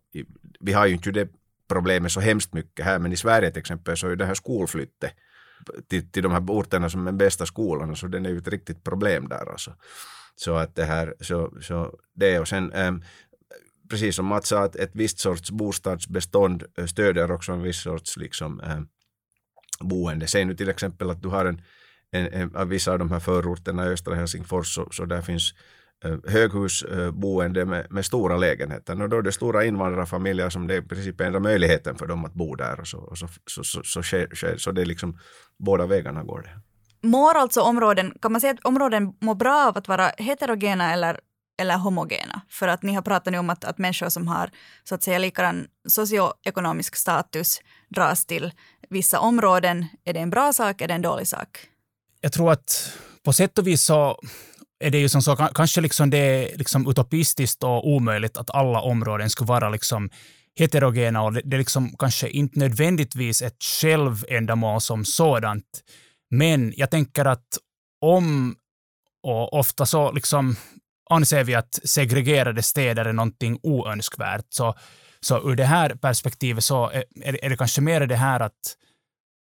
[0.61, 1.29] Vi har ju inte det
[1.69, 5.13] problemet så hemskt mycket här, men i Sverige till exempel så är det här skolflyttet
[5.89, 8.85] till, till de här orterna som är bästa skolorna, så den är ju ett riktigt
[8.85, 9.75] problem där alltså.
[10.37, 13.03] Så att det här, så, så det och sen ähm,
[13.91, 18.61] precis som Mats sa, att ett visst sorts bostadsbestånd stöder också en viss sorts liksom,
[18.61, 18.89] ähm,
[19.81, 20.27] boende.
[20.27, 21.63] Säg nu till exempel att du har en
[22.17, 25.55] en, en, vissa av de här förorterna i östra Helsingfors så, så där finns
[26.05, 29.03] eh, höghusboende eh, med, med, stora lägenheter.
[29.03, 32.25] Och då är det stora invandrarfamiljer som det är i princip enda möjligheten för dem
[32.25, 32.81] att bo där.
[32.81, 34.03] Och så, och så, så, så, så,
[34.35, 35.19] så, så det är liksom
[35.59, 36.61] båda vägarna går det.
[37.09, 41.21] Mår alltså områden, kan man säga att områden mår bra av att vara heterogena eller,
[41.61, 42.41] eller homogena?
[42.49, 44.51] För att ni har pratat nu om att, att människor som har
[44.85, 48.53] så att säga likadan socioekonomisk status dras till
[48.89, 49.87] vissa områden.
[50.05, 51.69] Är det en bra sak, är det en dålig sak?
[52.27, 52.93] Jag tror att
[53.25, 54.21] på sätt och vis så
[54.85, 58.81] är det ju som så, kanske liksom det är liksom utopistiskt och omöjligt att alla
[58.81, 60.11] områden skulle vara liksom
[60.59, 65.65] heterogena och det, det är liksom kanske inte nödvändigtvis ett självändamål som sådant.
[66.31, 67.47] Men jag tänker att
[68.01, 68.57] om,
[69.23, 70.57] och ofta så liksom
[71.11, 74.75] anser vi att segregerade städer är någonting oönskvärt, så,
[75.21, 78.77] så ur det här perspektivet så är, är det kanske mer det här att,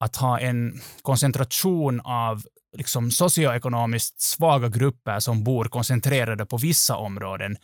[0.04, 7.56] att ha en koncentration av liksom socioekonomiskt svaga grupper som bor koncentrerade på vissa områden.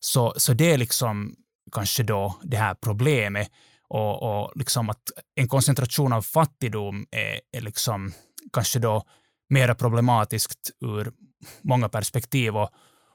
[0.00, 1.34] Så, så det är liksom
[1.72, 3.48] kanske då det här problemet
[3.88, 5.02] och, och liksom att
[5.34, 8.12] en koncentration av fattigdom är, är liksom
[8.52, 9.02] kanske då
[9.48, 11.12] mer problematiskt ur
[11.62, 12.56] många perspektiv.
[12.56, 12.70] Och,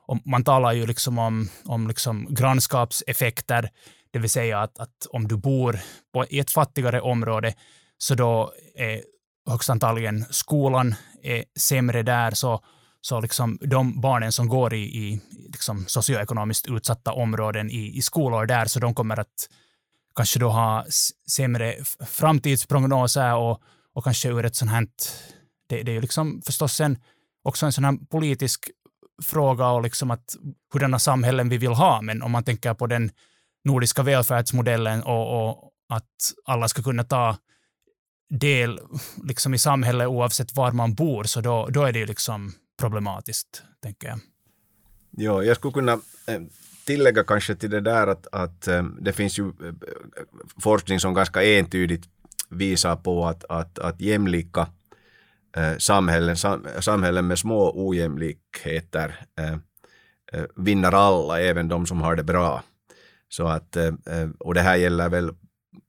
[0.07, 3.69] och man talar ju liksom om, om liksom grannskapseffekter,
[4.11, 5.79] det vill säga att, att om du bor
[6.13, 7.53] på, i ett fattigare område
[7.97, 9.03] så då är
[9.49, 12.63] högst antagligen skolan är sämre där, så,
[13.01, 18.45] så liksom de barnen som går i, i liksom socioekonomiskt utsatta områden i, i skolor
[18.45, 19.49] där, så de kommer att
[20.15, 20.85] kanske då ha
[21.29, 21.75] sämre
[22.07, 23.61] framtidsprognoser och,
[23.93, 24.87] och kanske ur ett sånt här,
[25.69, 26.97] det, det är ju liksom förstås en,
[27.43, 28.69] också en sån här politisk
[29.23, 30.35] fråga och liksom att
[30.73, 33.11] hurdana samhällen vi vill ha, men om man tänker på den
[33.63, 37.37] nordiska välfärdsmodellen och, och att alla ska kunna ta
[38.29, 38.79] del
[39.23, 43.63] liksom i samhället oavsett var man bor, så då, då är det ju liksom problematiskt,
[43.83, 44.19] tänker jag.
[45.11, 45.93] Ja, jag skulle kunna
[46.27, 46.41] eh,
[46.85, 49.73] tillägga kanske till det där att, att eh, det finns ju eh,
[50.61, 52.09] forskning som ganska entydigt
[52.49, 54.67] visar på att, att, att jämlika
[55.77, 56.37] samhällen,
[56.79, 59.19] samhällen med små ojämlikheter
[60.55, 62.63] vinner alla, även de som har det bra.
[63.29, 63.77] Så att,
[64.39, 65.31] och det här gäller väl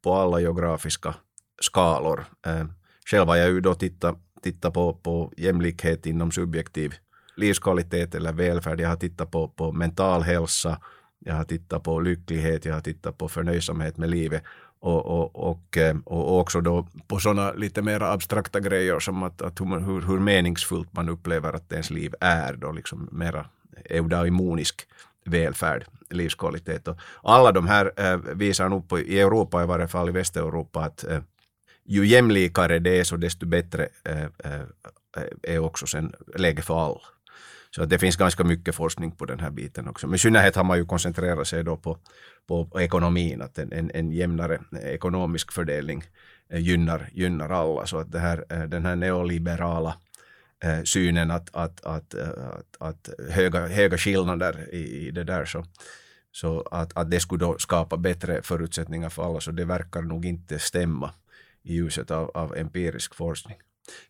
[0.03, 1.14] på alla geografiska
[1.61, 2.24] skalor.
[2.46, 2.64] Eh,
[3.11, 6.94] Själv har jag ju då tittat, tittat på, på jämlikhet inom subjektiv
[7.36, 8.80] livskvalitet eller välfärd.
[8.80, 10.80] Jag har tittat på, på mental hälsa,
[11.18, 14.42] jag har tittat på lycklighet, jag har tittat på förnöjsamhet med livet
[14.80, 19.42] och, och, och, eh, och också då på sådana lite mer abstrakta grejer som att,
[19.42, 23.46] att hur, hur meningsfullt man upplever att ens liv är då liksom mera
[23.84, 24.86] eudaimonisk
[25.24, 26.88] välfärd, livskvalitet.
[26.88, 30.80] Och alla de här eh, visar nog på, i Europa i varje fall, i Västeuropa,
[30.80, 31.04] att
[31.85, 34.62] ju jämlikare det är så desto bättre eh, eh,
[35.43, 37.01] är också sen läge för alla.
[37.70, 40.07] Så att det finns ganska mycket forskning på den här biten också.
[40.07, 41.99] Men i synnerhet har man ju koncentrerat sig då på,
[42.47, 46.05] på ekonomin, att en, en, en jämnare ekonomisk fördelning
[46.51, 47.87] eh, gynnar, gynnar alla.
[47.87, 49.95] Så att det här, den här neoliberala
[50.85, 55.64] synen att, att, att, att, att höga, höga skillnader i, i det där så,
[56.33, 60.26] så att, att det skulle då skapa bättre förutsättningar för alla, så det verkar nog
[60.26, 61.14] inte stämma
[61.62, 63.56] i ljuset av, av empirisk forskning.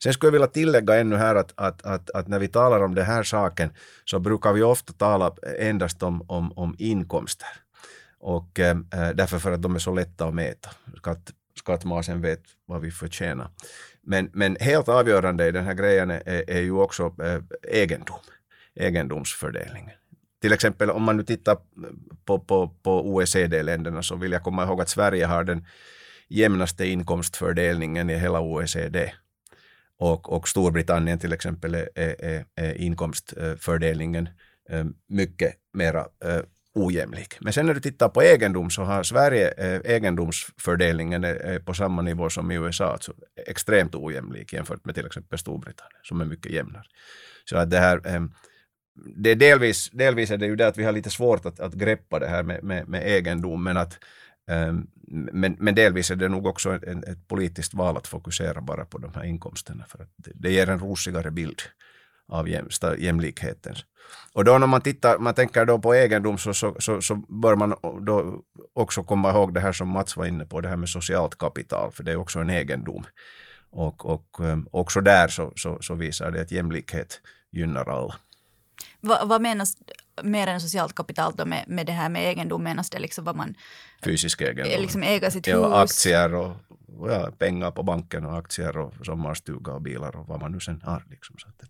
[0.02, 2.94] Sen skulle jag vilja tillägga ännu här att, att, att, att när vi talar om
[2.94, 3.70] den här saken
[4.04, 7.48] så brukar vi ofta tala endast om, om, om inkomster.
[8.18, 8.76] Och äh,
[9.14, 10.70] därför för att de är så lätta att mäta.
[10.96, 13.50] Skatt, skattmasen vet vad vi förtjänar.
[14.02, 18.20] Men, men helt avgörande i den här grejen är, är ju också äh, egendom,
[18.74, 19.96] egendomsfördelningen.
[20.40, 21.56] Till exempel om man nu tittar
[22.24, 25.66] på, på, på OECD-länderna så vill jag komma ihåg att Sverige har den
[26.30, 29.12] jämnaste inkomstfördelningen i hela OECD.
[29.98, 34.28] Och, och Storbritannien till exempel är, är, är inkomstfördelningen
[34.70, 36.40] eh, mycket mera eh,
[36.74, 37.36] ojämlik.
[37.40, 42.02] Men sen när du tittar på egendom så har Sverige eh, egendomsfördelningen är på samma
[42.02, 43.12] nivå som i USA, alltså
[43.46, 46.84] extremt ojämlik jämfört med till exempel Storbritannien som är mycket jämnare.
[47.44, 48.20] Så att det här eh,
[49.16, 51.74] det är delvis, delvis är det ju det att vi har lite svårt att, att
[51.74, 53.98] greppa det här med, med, med egendom, men att
[54.50, 54.86] Ehm,
[55.32, 58.98] men, men delvis är det nog också ett, ett politiskt val att fokusera bara på
[58.98, 61.62] de här inkomsterna för att det, ger en rosigare bild
[62.28, 63.74] av jäm, jämlikheten.
[64.32, 67.56] Och då när man tittar, man tänker då på egendom så, så, så, så, bör
[67.56, 68.42] man då
[68.72, 71.92] också komma ihåg det här som Mats var inne på, det här med socialt kapital,
[71.92, 73.04] för det är också en egendom.
[73.70, 77.20] Och, och ehm, också där så, så, så visar det att jämlikhet
[77.52, 78.14] gynnar alla.
[79.00, 79.76] Va, vad menas
[80.22, 82.62] mer än socialt kapital då med, med det här med egendom?
[82.62, 83.54] Menas det liksom vad man...
[84.02, 84.82] Fysisk egendom.
[84.82, 85.52] Liksom äga sitt hus?
[85.54, 86.56] Ja, aktier och
[87.08, 90.82] ja, pengar på banken och aktier och sommarstuga och bilar och vad man nu sen
[90.84, 91.04] har.
[91.10, 91.66] Liksom, så att det,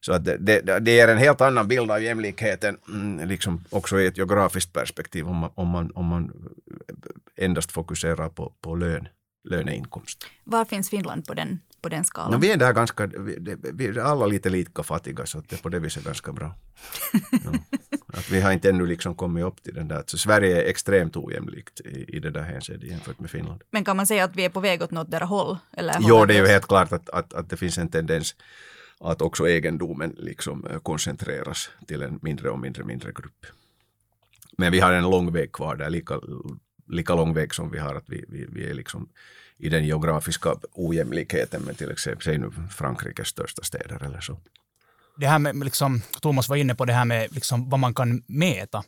[0.00, 4.00] så att det, det, det är en helt annan bild av jämlikheten, mm, liksom också
[4.00, 6.48] i ett geografiskt perspektiv om man, om man, om man
[7.36, 9.08] endast fokuserar på, på lön,
[9.44, 10.26] löneinkomst.
[10.44, 12.32] Var finns Finland på den på den skalan?
[12.32, 15.62] No, vi är där ganska, vi, vi är alla lite lika fattiga så det är
[15.62, 16.54] på det viset ganska bra.
[17.30, 17.52] ja.
[18.06, 21.16] att vi har inte ännu liksom kommit upp till den där, så Sverige är extremt
[21.16, 23.62] ojämlikt i, i det där hänseendet jämfört med Finland.
[23.70, 25.58] Men kan man säga att vi är på väg åt något där håll?
[25.72, 28.34] Eller jo, det är ju helt klart att, att, att det finns en tendens
[29.00, 33.46] att också egendomen liksom eh, koncentreras till en mindre och mindre, mindre grupp.
[34.58, 36.20] Men vi har en lång väg kvar där, lika,
[36.88, 39.08] lika lång väg som vi har att vi, vi, vi är liksom
[39.58, 44.38] i den geografiska ojämlikheten med till exempel säg nu Frankrikes största städer eller så.
[45.16, 48.22] Det här med, liksom, Thomas var inne på det här med liksom, vad man kan
[48.26, 48.84] mäta.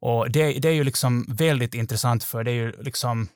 [0.00, 3.28] Och det, det är ju liksom väldigt intressant för det är ju liksom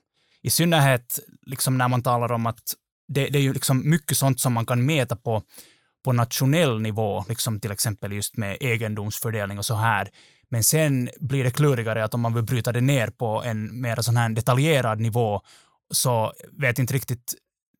[0.43, 2.75] i synnerhet liksom när man talar om att
[3.09, 5.43] det, det är ju liksom mycket sånt som man kan mäta på,
[6.05, 10.09] på nationell nivå, liksom till exempel just med egendomsfördelning och så här.
[10.53, 13.97] Men sen blir det klurigare att om man vill bryta det ner på en mer
[13.97, 15.41] sån här detaljerad nivå
[15.91, 17.35] så vet inte riktigt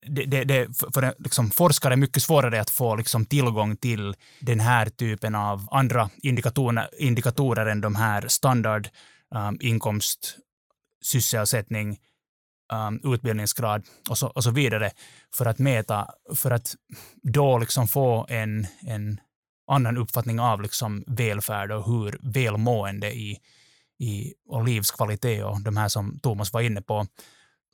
[0.07, 4.61] det, det, det, för liksom, forskare är mycket svårare att få liksom, tillgång till den
[4.61, 8.89] här typen av andra indikatorer, indikatorer än de här standard
[9.35, 10.37] um, inkomst,
[11.03, 11.99] sysselsättning,
[12.73, 14.91] um, utbildningsgrad och så, och så vidare.
[15.37, 16.75] För att mäta, för att
[17.23, 19.21] då liksom få en, en
[19.67, 23.39] annan uppfattning av liksom välfärd och hur välmående i,
[23.99, 27.07] i, och livskvalitet och de här som Thomas var inne på.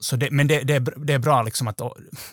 [0.00, 1.80] Så det, men det, det, det, är bra liksom att,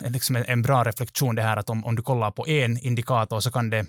[0.00, 3.50] liksom en bra reflektion det här att om, om du kollar på en indikator så
[3.50, 3.86] kan det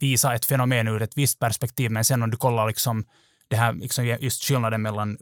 [0.00, 3.04] visa ett fenomen ur ett visst perspektiv, men sen om du kollar liksom
[3.48, 5.18] det här, liksom just skillnaden mellan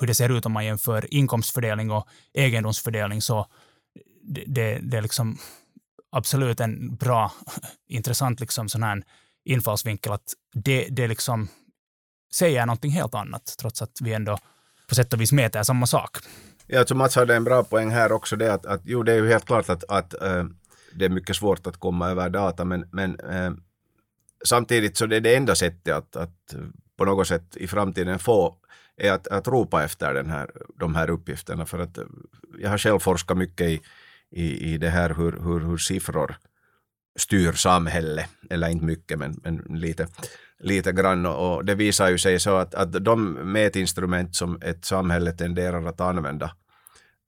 [0.00, 3.46] hur det ser ut om man jämför inkomstfördelning och egendomsfördelning, så
[4.22, 5.38] det, det, det är liksom
[6.14, 7.32] absolut en bra,
[7.88, 9.02] intressant liksom sån här
[9.44, 11.48] infallsvinkel att det, det liksom
[12.34, 14.38] säger någonting helt annat, trots att vi ändå
[14.88, 16.16] på sätt och vis mäter samma sak.
[16.66, 19.16] Ja, alltså Mats hade en bra poäng här också det att, att jo, det är
[19.16, 20.44] ju helt klart att, att äh,
[20.92, 23.52] det är mycket svårt att komma över data, men, men äh,
[24.44, 26.54] samtidigt så det är det enda sättet att, att
[26.96, 28.56] på något sätt i framtiden få
[28.96, 31.66] är att, att ropa efter den här, de här uppgifterna.
[31.66, 32.04] För att eh,
[32.58, 33.80] jag har själv forskat mycket i,
[34.34, 36.36] i, i det här hur, hur, hur siffror
[37.16, 40.08] styr samhället, eller inte mycket men, men lite,
[40.58, 41.26] lite grann.
[41.26, 46.00] Och det visar ju sig så att, att de mätinstrument som ett samhälle tenderar att
[46.00, 46.52] använda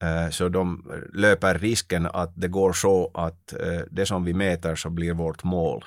[0.03, 4.75] eh, så de löper risken att det går så att eh, det som vi mäter
[4.75, 5.85] så blir vårt mål.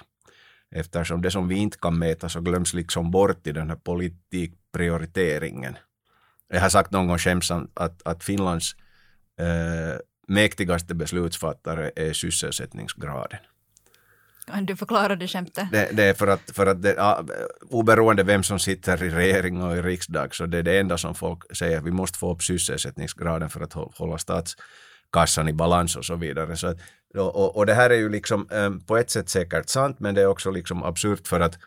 [0.74, 5.76] Eftersom det som vi inte kan mäta så glöms liksom bort i den här politikprioriteringen.
[6.48, 8.76] Jag har sagt någon gång skämtsamt att, att Finlands
[9.40, 9.98] eh,
[10.30, 13.38] mäktigaste beslutsfattare är sysselsättningsgraden.
[14.46, 15.68] Kan du förklara det skämtet?
[15.72, 17.24] Det, det, är för att, för att det, ja,
[17.70, 21.14] oberoende vem som sitter i regering och i riksdag så det är det enda som
[21.14, 26.16] folk säger, vi måste få upp sysselsättningsgraden för att hålla statskassan i balans och så
[26.16, 26.56] vidare.
[26.56, 26.74] Så,
[27.14, 30.14] och, och, och det här är ju liksom um, på ett sätt säkert sant men
[30.14, 31.58] det är också liksom absurt för att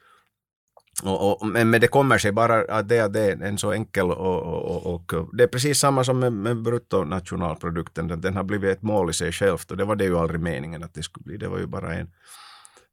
[1.02, 4.12] och, och, men, men det kommer sig bara att det, det är en så enkel
[4.12, 8.82] och, och, och, det är precis samma som med, med bruttonationalprodukten, den har blivit ett
[8.82, 11.38] mål i sig självt och det var det ju aldrig meningen att det skulle bli,
[11.38, 12.10] det var ju bara en,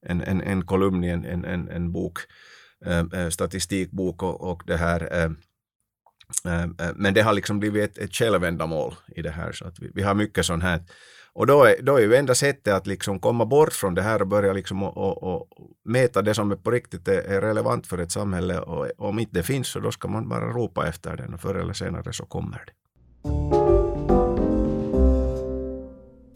[0.07, 2.19] en, en, en kolumn i en, en, en, en bok,
[2.87, 5.25] äh, statistikbok och, och det här.
[5.25, 5.31] Äh,
[6.45, 9.91] äh, men det har liksom blivit ett, ett självändamål i det här så att vi,
[9.95, 10.81] vi har mycket sån här.
[11.33, 14.23] Och då är, då är ju enda sättet att liksom komma bort från det här
[14.23, 15.49] och börja liksom och, och, och
[15.85, 19.43] mäta det som är på riktigt är, relevant för ett samhälle och om inte det
[19.43, 22.65] finns så då ska man bara ropa efter den och förr eller senare så kommer
[22.67, 22.73] det.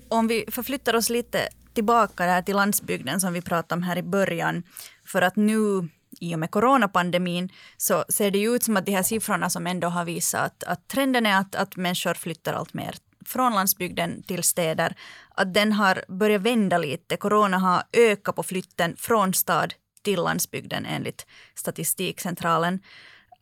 [0.08, 1.38] Om vi förflyttar oss lite
[1.74, 4.62] tillbaka där till landsbygden som vi pratade om här i början.
[5.06, 5.88] För att nu
[6.20, 9.66] i och med coronapandemin så ser det ju ut som att de här siffrorna som
[9.66, 14.22] ändå har visat att, att trenden är att, att människor flyttar allt mer från landsbygden
[14.22, 14.96] till städer,
[15.34, 17.16] att den har börjat vända lite.
[17.16, 22.80] Corona har ökat på flytten från stad till landsbygden enligt Statistikcentralen.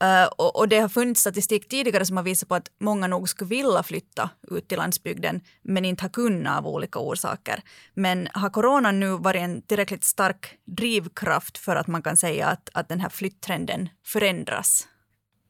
[0.02, 3.28] Uh, och, och, det har funnits statistik tidigare som har visat på att många nog
[3.28, 7.62] skulle vilja flytta ut till landsbygden men inte har kunnat av olika orsaker.
[7.94, 12.68] Men har coronan nu varit en tillräckligt stark drivkraft för att man kan säga att,
[12.74, 14.88] att den här flytttrenden förändras?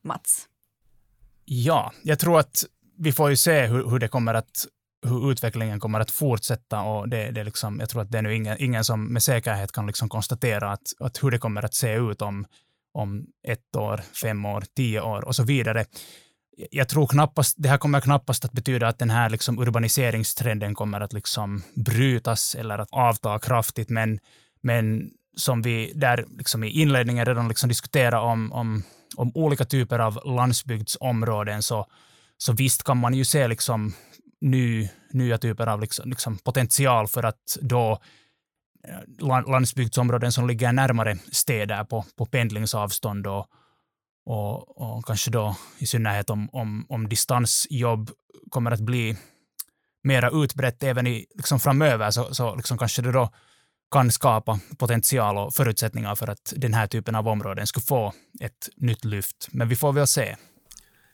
[0.05, 0.49] Mats?
[1.45, 2.64] Ja, jag tror att
[3.03, 4.67] vi får ju se hur, hur det kommer att
[5.07, 8.35] hur utvecklingen kommer att fortsätta och det, det liksom, jag tror att det är nu
[8.35, 11.95] ingen, ingen som med säkerhet kan liksom konstatera att, att hur det kommer att se
[11.95, 12.47] ut om
[12.95, 15.85] om ett år, fem år, tio år och så vidare.
[16.71, 21.01] Jag tror knappast, det här kommer knappast att betyda att den här liksom urbaniseringstrenden kommer
[21.01, 24.19] att liksom brytas eller att avta kraftigt, men,
[24.61, 28.83] men som vi där liksom i inledningen redan liksom diskuterade om, om,
[29.17, 31.87] om olika typer av landsbygdsområden, så,
[32.43, 33.95] så visst kan man ju se liksom
[34.40, 37.99] ny, nya typer av liksom, liksom potential för att då
[38.88, 43.47] eh, landsbygdsområden som ligger närmare städer på, på pendlingsavstånd och,
[44.26, 48.11] och, och kanske då i synnerhet om, om, om distansjobb
[48.51, 49.16] kommer att bli
[50.05, 53.30] mera utbrett även i, liksom framöver så, så liksom kanske det då
[53.90, 58.68] kan skapa potential och förutsättningar för att den här typen av områden skulle få ett
[58.76, 59.49] nytt lyft.
[59.51, 60.36] Men vi får väl se.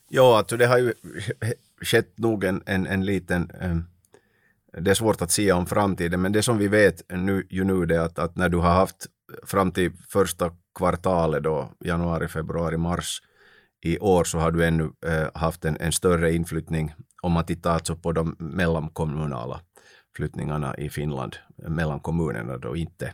[0.09, 0.93] Ja, alltså det har ju
[1.83, 3.85] skett nog en, en, en liten um
[4.73, 7.83] det är svårt att säga om framtiden, men det som vi vet nu, ju nu
[7.83, 9.07] är att, att när du har haft
[9.43, 13.23] fram till första kvartalet då, januari, februari, mars
[13.81, 17.73] i år så har du ännu eh, haft en, en, större inflyttning om man tittar
[17.73, 19.61] alltså på de mellankommunala
[20.17, 23.13] flyttningarna i Finland, mellan kommunerna då, inte,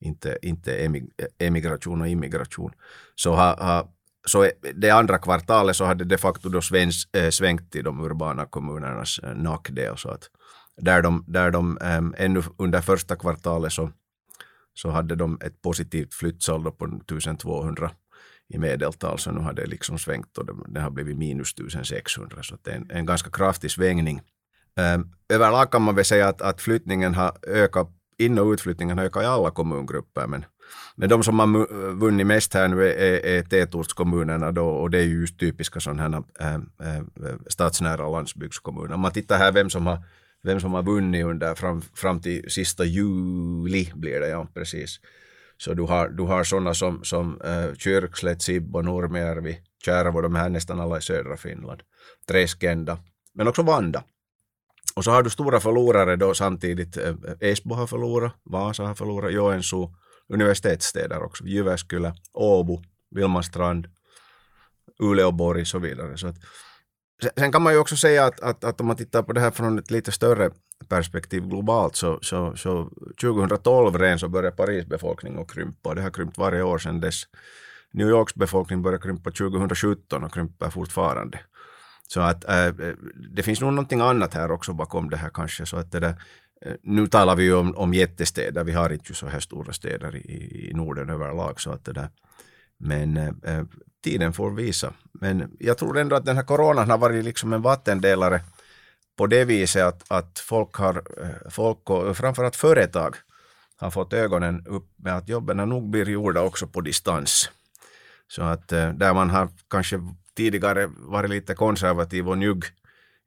[0.00, 0.90] inte, inte
[1.38, 2.72] emigration och immigration.
[3.14, 3.88] Så, har, har
[4.28, 8.46] så det andra kvartalet så hade de facto då sväns, eh, svängt till de urbana
[8.46, 9.96] kommunernas eh, nackdel.
[9.96, 10.30] Så att,
[10.76, 13.90] där de, där de eh, ännu under första kvartalet så,
[14.74, 17.90] så hade de ett positivt flyttsaldo på 1200
[18.54, 22.42] i medeltal, så nu har det liksom svängt och det, det har blivit minus 1600,
[22.42, 24.20] så det är en, en ganska kraftig svängning.
[24.76, 29.04] Ehm, överlag kan man väl säga att, att flyttningen har ökat, in och utflyttningen har
[29.04, 30.44] ökat i alla kommungrupper, men,
[30.96, 34.98] men de som har vunnit mest här nu är, är, är tätortskommunerna då, och det
[34.98, 37.02] är ju just typiska sådana här äh, äh,
[37.46, 38.94] stadsnära landsbygdskommuner.
[38.94, 40.02] Om man tittar här vem som har
[40.42, 45.00] vem som har vunnit under fram, fram till sista juli blir det, ja precis.
[45.56, 50.48] Så du har, du har sådana som, som äh, Kyrkslätt, Sibbo, Nurmijärvi, Tjärvo, de här
[50.48, 51.82] nästan alla i södra Finland.
[52.28, 52.98] Träskenda,
[53.34, 54.04] men också Vanda.
[54.94, 56.96] Och så har du stora förlorare då samtidigt.
[56.96, 59.88] Äh, Esbo har förlorat, Vasa har förlorat, Joensuu,
[60.28, 63.86] universitetsstäder också, Jyväskylä, Åbo, Vilmastrand,
[64.98, 66.18] Uleåborg och så vidare.
[66.18, 66.36] Så att,
[67.36, 69.50] Sen kan man ju också säga att, att, att om man tittar på det här
[69.50, 70.50] från ett lite större
[70.88, 76.10] perspektiv globalt så, så, så 2012 redan så började Paris befolkning att krympa det har
[76.10, 77.22] krympt varje år sedan dess.
[77.92, 81.40] New Yorks befolkning började krympa 2017 och krymper fortfarande.
[82.08, 82.68] Så att äh,
[83.30, 85.66] det finns nog någonting annat här också bakom det här kanske.
[85.66, 86.14] Så att det där,
[86.62, 90.16] Eh, nu talar vi ju om, om jättestäder, vi har inte så här stora städer
[90.16, 91.60] i, i Norden överlag.
[91.60, 92.08] Så att det där,
[92.78, 93.64] men eh, eh,
[94.04, 94.92] tiden får visa.
[95.12, 98.40] Men jag tror ändå att den här coronan har varit liksom en vattendelare
[99.16, 103.16] på det viset att, att folk har, eh, folk och framförallt företag
[103.76, 107.50] har fått ögonen upp med att jobben nog blir gjorda också på distans.
[108.28, 110.00] Så att där man har kanske
[110.36, 112.64] tidigare varit lite konservativ och njugg.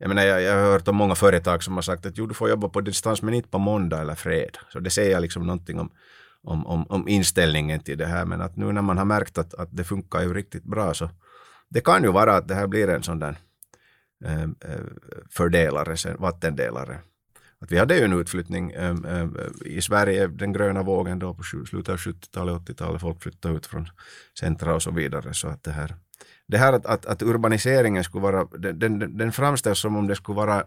[0.02, 2.34] Jag menar, jag, jag har hört om många företag som har sagt att jo, du
[2.34, 4.60] får jobba på distans men inte på måndag eller fredag.
[4.70, 5.92] Så det säger liksom någonting om,
[6.44, 8.26] om, om, om inställningen till det här.
[8.26, 11.10] Men att nu när man har märkt att, att det funkar ju riktigt bra så
[11.70, 13.38] det kan ju vara att det här blir en sån där
[14.26, 14.86] eh, eh
[15.30, 17.00] fördelare, vattendelare.
[17.60, 19.28] Att vi hade ju en utflyttning eh, eh,
[19.66, 23.90] i Sverige, den gröna vågen då på slutet av 70-talet, 80-talet, folk flyttade ut från
[24.40, 25.34] centra och så vidare.
[25.34, 25.96] Så att det här
[26.52, 30.16] det här att, att, att urbaniseringen skulle vara, den, den, den framställs som om det
[30.16, 30.64] skulle vara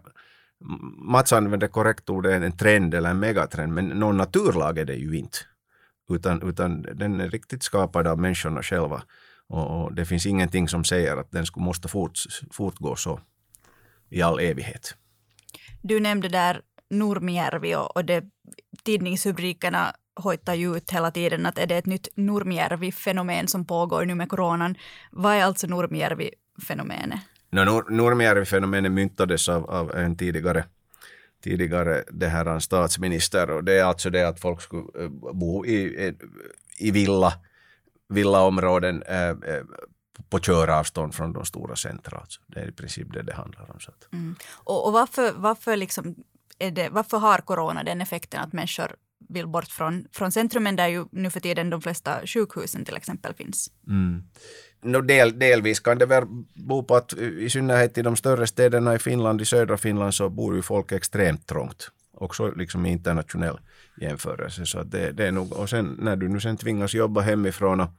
[0.98, 5.18] Mats använder korrekt ord, en trend eller en megatrend, men någon naturlag är det ju
[5.18, 5.38] inte.
[6.10, 9.02] Utan, utan den är riktigt skapad av människorna själva.
[9.48, 12.18] Och, och det finns ingenting som säger att den skulle måste fort,
[12.50, 13.20] fortgå så
[14.10, 14.94] i all evighet.
[15.82, 16.60] Du nämnde där
[16.90, 18.24] Nurmijärvi och, och det,
[18.84, 24.14] tidningsrubrikerna hojtar ju ut hela tiden att är det ett nytt Nurmijärvi-fenomen som pågår nu
[24.14, 24.74] med coronan.
[25.10, 27.20] Vad är alltså Nurmijärvi-fenomenet?
[27.50, 30.64] No, Nurmijärvi-fenomenet myntades av, av en tidigare
[31.44, 36.12] tidigare det här statsminister och det är alltså det att folk skulle eh, bo i,
[36.78, 37.32] i villa,
[38.08, 39.64] villaområden eh, eh,
[40.30, 42.18] på köravstånd från de stora centra.
[42.18, 42.40] Alltså.
[42.46, 43.80] Det är i princip det det handlar om.
[43.80, 43.92] Så.
[44.12, 44.36] Mm.
[44.52, 46.14] Och, och varför, varför, liksom
[46.58, 48.96] det, varför har corona den effekten att människor
[49.28, 53.34] vill bort från, från centrumen där ju nu för tiden de flesta sjukhusen till exempel
[53.34, 53.70] finns.
[53.88, 54.22] Mm.
[54.82, 58.94] No, del, delvis kan det väl bo på att i synnerhet i de större städerna
[58.94, 61.90] i Finland, i södra Finland så bor ju folk extremt trångt.
[62.16, 63.58] Också liksom i internationell
[64.00, 64.66] jämförelse.
[64.66, 67.90] Så det, det är nog, och sen när du nu sen tvingas jobba hemifrån och,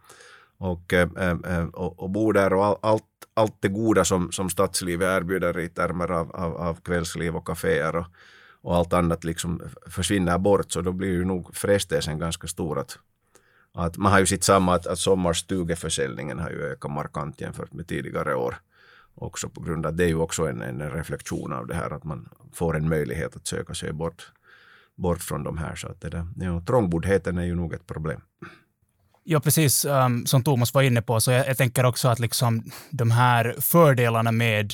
[0.57, 1.09] och, äh,
[1.45, 3.03] äh, och, och bo där och all, allt,
[3.33, 7.95] allt det goda som, som stadslivet erbjuder i termer av, av, av kvällsliv och kaféer
[7.95, 8.05] och,
[8.65, 12.97] och allt annat liksom försvinner bort så då blir ju nog frestelsen ganska stor att,
[13.73, 17.87] att man har ju sett samma att, att sommarstugeförsäljningen har ju ökat markant jämfört med
[17.87, 18.55] tidigare år.
[19.15, 22.03] Också på grund av det är ju också en, en reflektion av det här att
[22.03, 24.31] man får en möjlighet att söka sig bort,
[24.95, 25.75] bort från de här.
[25.75, 28.21] Så att det där, ja, trångboddheten är ju nog ett problem.
[29.23, 32.63] Ja, precis um, som Thomas var inne på, så jag, jag tänker också att liksom
[32.89, 34.73] de här fördelarna med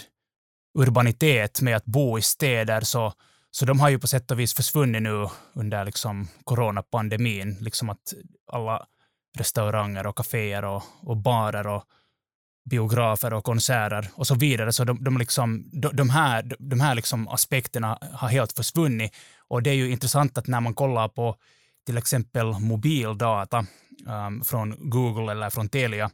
[0.80, 3.14] urbanitet, med att bo i städer, så
[3.52, 7.58] så de har ju på sätt och vis försvunnit nu under liksom coronapandemin.
[7.60, 8.14] Liksom att
[8.52, 8.86] alla
[9.38, 11.84] restauranger och kaféer och, och barer och
[12.70, 14.74] biografer och konserter och så vidare.
[14.74, 19.16] Så de, de, liksom, de, de här, de här liksom aspekterna har helt försvunnit.
[19.48, 21.36] Och det är ju intressant att när man kollar på
[21.86, 23.66] till exempel mobildata
[24.08, 26.12] um, från Google eller från Telia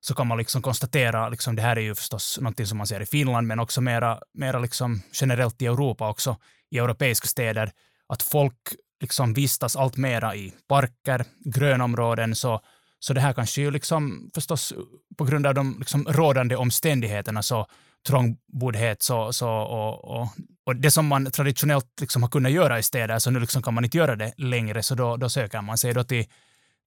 [0.00, 3.00] så kan man liksom konstatera, liksom, det här är ju förstås något som man ser
[3.00, 6.36] i Finland, men också mera, mera liksom generellt i Europa också,
[6.70, 7.72] i europeiska städer,
[8.08, 8.58] att folk
[9.00, 12.60] liksom vistas allt mera i parker, grönområden, så,
[12.98, 14.74] så det här kanske ju liksom förstås
[15.18, 17.66] på grund av de liksom rådande omständigheterna så
[18.06, 20.28] trångboddhet så, så, och, och,
[20.64, 23.74] och, det som man traditionellt liksom har kunnat göra i städer, så nu liksom kan
[23.74, 26.24] man inte göra det längre, så då, då söker man sig då till,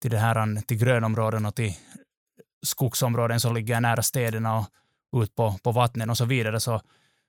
[0.02, 1.74] till, det här, till grönområden och till
[2.66, 4.66] skogsområden som ligger nära städerna
[5.12, 6.60] och ut på, på vattnen och så vidare.
[6.60, 6.82] Så,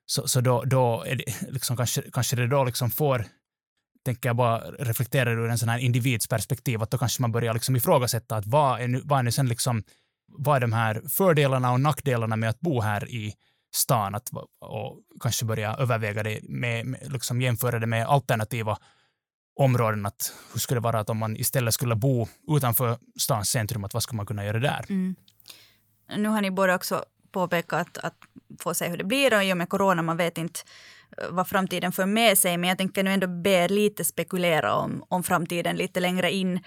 [0.09, 3.25] så, så då, då är det liksom, kanske, kanske det då liksom får
[4.05, 7.75] tänker jag bara reflektera ur en sån här individsperspektiv, att då kanske man börjar liksom
[7.75, 9.83] ifrågasätta att vad är nu, vad är nu sen liksom,
[10.27, 13.33] vad är de här fördelarna och nackdelarna med att bo här i
[13.75, 14.29] stan att,
[14.61, 18.77] och kanske börja överväga det med, med liksom jämföra det med alternativa
[19.55, 20.05] områden.
[20.05, 23.93] Att hur skulle det vara att om man istället skulle bo utanför stans centrum, att
[23.93, 24.85] vad skulle man kunna göra där?
[24.89, 25.15] Mm.
[26.17, 28.15] Nu har ni båda också påpeka att, att
[28.59, 30.59] få se hur det blir och i och med corona, man vet inte
[31.17, 32.57] eh, vad framtiden för med sig.
[32.57, 36.59] Men jag tänker nu ändå be er lite spekulera om, om framtiden lite längre in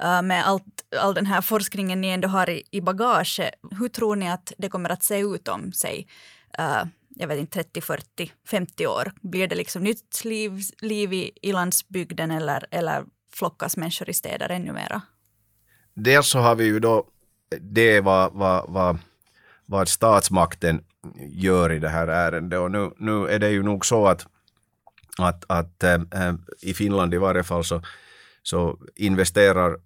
[0.00, 3.40] eh, med allt, all den här forskningen ni ändå har i, i bagage.
[3.78, 6.06] Hur tror ni att det kommer att se ut om, säg,
[6.58, 9.12] eh, jag vet inte, 30, 40, 50 år?
[9.20, 14.48] Blir det liksom nytt liv, liv i, i landsbygden eller, eller flockas människor i städer
[14.48, 15.02] ännu mera?
[15.94, 17.04] Dels så har vi ju då
[17.60, 18.98] det vad, vad, vad,
[19.66, 20.80] vad statsmakten
[21.28, 24.26] gör i det här ärendet och nu, nu är det ju nog så att
[25.18, 27.82] att, att äh, i Finland i varje fall så,
[28.42, 29.76] så investerar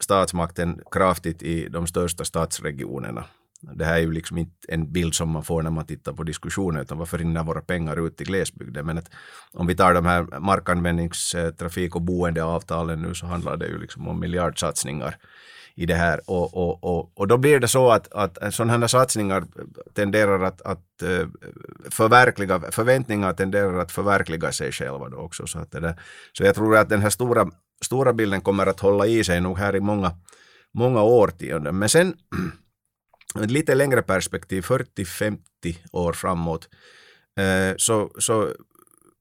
[0.00, 3.24] statsmakten kraftigt i de största stadsregionerna.
[3.60, 6.22] Det här är ju liksom inte en bild som man får när man tittar på
[6.22, 8.86] diskussioner, utan varför rinner våra pengar ut till glesbygden?
[8.86, 9.10] Men att
[9.52, 14.20] om vi tar de här markanvändningstrafik och boendeavtalen nu så handlar det ju liksom om
[14.20, 15.16] miljardsatsningar
[15.76, 16.20] i det här.
[16.26, 19.44] Och, och, och, och då blir det så att, att sådana här satsningar
[19.94, 21.28] tenderar att, att eh,
[21.90, 25.46] förverkliga, förväntningar tenderar att förverkliga sig själva då också.
[25.46, 26.00] Så, att det där,
[26.32, 27.50] så jag tror att den här stora,
[27.84, 30.12] stora bilden kommer att hålla i sig nog här i många,
[30.74, 31.78] många årtionden.
[31.78, 32.14] Men sen
[33.42, 35.38] ett lite längre perspektiv, 40-50
[35.92, 36.68] år framåt,
[37.38, 38.48] eh, så, så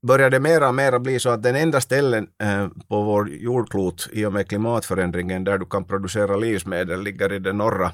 [0.03, 4.09] börjar det mera och mera bli så att den enda ställen eh, på vår jordklot
[4.11, 7.91] i och med klimatförändringen där du kan producera livsmedel ligger i det norra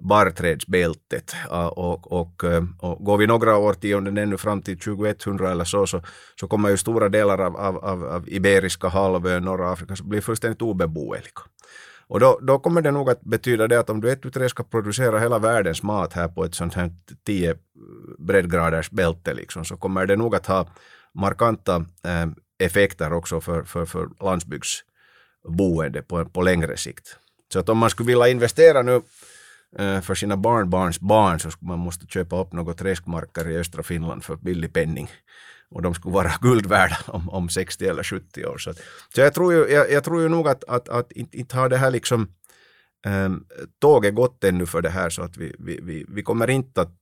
[0.00, 1.34] barrträdsbältet.
[1.50, 6.02] Och, och, eh, och, går vi några årtionden ännu fram till 2100 eller så, så,
[6.40, 10.20] så kommer ju stora delar av, av, av, av Iberiska halvön, norra Afrika, så blir
[10.20, 11.42] fullständigt obeboeliga.
[12.06, 14.48] Och då, då kommer det nog att betyda det att om du ett tu tre
[14.48, 16.90] ska producera hela världens mat här på ett sånt här
[17.26, 17.54] 10
[18.18, 20.66] breddgraders bälte liksom, så kommer det nog att ha
[21.14, 22.26] markanta eh,
[22.58, 27.16] effekter också för, för, för landsbygdsboende på, på längre sikt.
[27.52, 29.02] Så att om man skulle vilja investera nu
[29.78, 33.82] eh, för sina barnbarns barn så skulle man måste köpa upp några träskmarker i östra
[33.82, 35.10] Finland för billig penning.
[35.70, 38.58] Och de skulle vara guld värda om, om 60 eller 70 år.
[38.58, 38.78] Så, att,
[39.14, 41.68] så jag, tror ju, jag, jag, tror ju nog att, att, att inte, inte har
[41.68, 42.28] det här liksom
[43.06, 43.46] um,
[43.78, 46.96] tåget gått ännu för det här så att vi, vi, vi, vi kommer inte att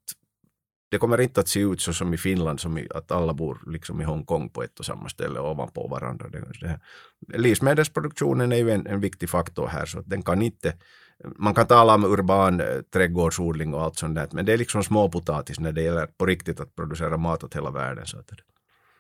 [0.91, 3.61] det kommer inte att se ut så som i Finland, som i, att alla bor
[3.67, 6.29] liksom i Hongkong på ett och samma ställe ovanpå varandra.
[6.29, 6.81] Det, det
[7.39, 10.75] Livsmedelsproduktionen är ju en, en viktig faktor här, så den kan inte
[11.37, 14.85] man kan tala om urban eh, trädgårdsodling och allt sånt där, men det är liksom
[14.85, 18.07] småpotatis när det gäller på riktigt att producera mat åt hela världen.
[18.07, 18.31] Så att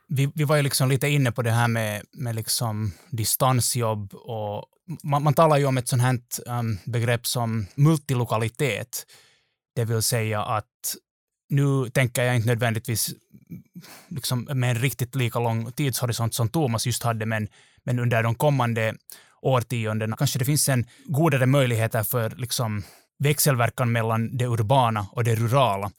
[0.08, 4.64] vi, vi var ju liksom lite inne på det här med, med liksom distansjobb och
[5.04, 9.06] man, man talar ju om ett sånt här um, begrepp som multilokalitet,
[9.74, 10.96] det vill säga att
[11.48, 13.10] nu tänker jag inte nödvändigtvis
[14.08, 17.48] liksom med en riktigt lika lång tidshorisont som Thomas just hade, men,
[17.84, 18.94] men under de kommande
[19.42, 22.82] årtiondena kanske det finns en godare möjligheter för liksom
[23.18, 25.90] växelverkan mellan det urbana och det rurala.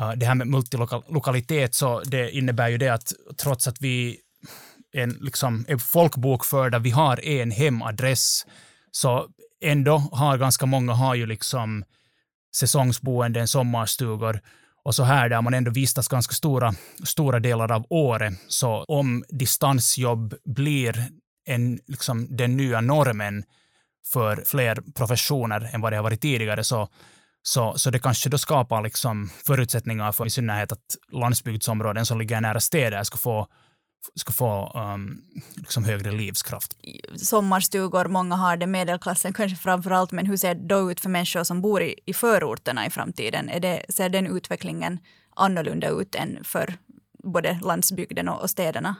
[0.00, 4.18] Uh, det här med multilokalitet, så det innebär ju det att trots att vi
[4.92, 8.46] en, liksom, är folkbokförda, vi har en hemadress,
[8.90, 9.28] så
[9.60, 11.84] ändå har ganska många har ju liksom
[12.56, 14.40] säsongsboenden, sommarstugor
[14.84, 16.74] och så här där man ändå vistas ganska stora,
[17.04, 18.34] stora delar av året.
[18.48, 21.04] Så om distansjobb blir
[21.44, 23.44] en, liksom, den nya normen
[24.12, 26.88] för fler professioner än vad det har varit tidigare så,
[27.42, 32.40] så, så det kanske då skapar liksom förutsättningar för i synnerhet att landsbygdsområden som ligger
[32.40, 33.48] nära städer ska få
[34.14, 35.22] ska få um,
[35.56, 36.76] liksom högre livskraft.
[37.16, 41.08] Sommarstugor, många har det, medelklassen kanske framför allt, men hur ser det då ut för
[41.08, 43.48] människor som bor i, i förorterna i framtiden?
[43.48, 44.98] Är det, ser den utvecklingen
[45.36, 46.74] annorlunda ut än för
[47.22, 48.94] både landsbygden och, och städerna?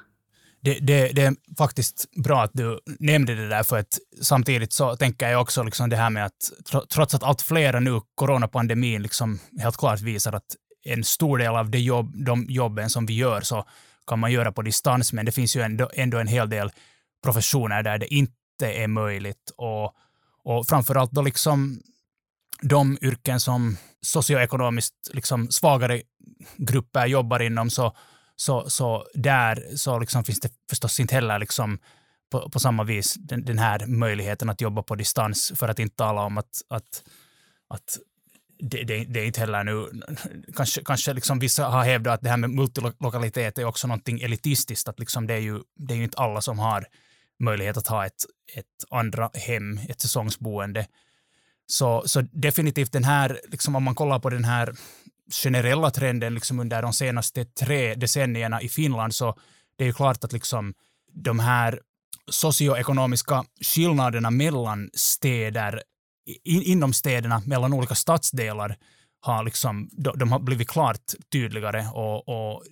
[0.64, 4.96] Det, det, det, är faktiskt bra att du nämnde det där, för att samtidigt så
[4.96, 6.52] tänker jag också liksom det här med att
[6.94, 11.70] trots att allt fler nu, coronapandemin liksom helt klart visar att en stor del av
[11.70, 13.64] det jobb, de jobben som vi gör så
[14.06, 16.70] kan man göra på distans, men det finns ju ändå, ändå en hel del
[17.22, 19.52] professioner där det inte är möjligt.
[19.56, 19.94] Och,
[20.44, 21.82] och framförallt då liksom
[22.62, 26.02] de yrken som socioekonomiskt liksom svagare
[26.56, 27.96] grupper jobbar inom, så,
[28.36, 31.78] så, så där så liksom finns det förstås inte heller liksom
[32.30, 35.96] på, på samma vis den, den, här möjligheten att jobba på distans, för att inte
[35.96, 37.02] tala om att, att,
[37.68, 37.98] att
[38.64, 40.02] det, det, det, är inte heller nu,
[40.56, 44.88] kanske, kanske liksom vissa har hävdat att det här med multilokalitet är också någonting elitistiskt,
[44.88, 46.86] att liksom det, är ju, det är ju inte alla som har
[47.40, 48.24] möjlighet att ha ett,
[48.56, 50.86] ett andra hem, ett säsongsboende.
[51.66, 54.74] Så, så definitivt den här, liksom om man kollar på den här
[55.42, 59.38] generella trenden liksom under de senaste tre decennierna i Finland, så
[59.76, 60.74] det är ju klart att liksom
[61.12, 61.80] de här
[62.30, 65.82] socioekonomiska skillnaderna mellan städer
[66.44, 68.76] in, inom städerna, mellan olika stadsdelar,
[69.20, 72.64] har liksom, de, de har blivit klart tydligare och, och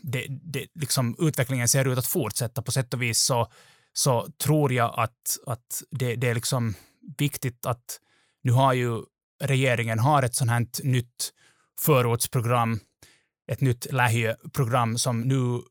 [0.00, 2.62] det, det, liksom, utvecklingen ser ut att fortsätta.
[2.62, 3.48] På sätt och vis så,
[3.92, 6.74] så tror jag att, att det, det är liksom
[7.18, 8.00] viktigt att
[8.42, 9.02] nu har ju
[9.42, 11.32] regeringen har ett sånt här nytt
[11.80, 12.80] förortsprogram,
[13.52, 15.62] ett nytt lähiöprogram som nu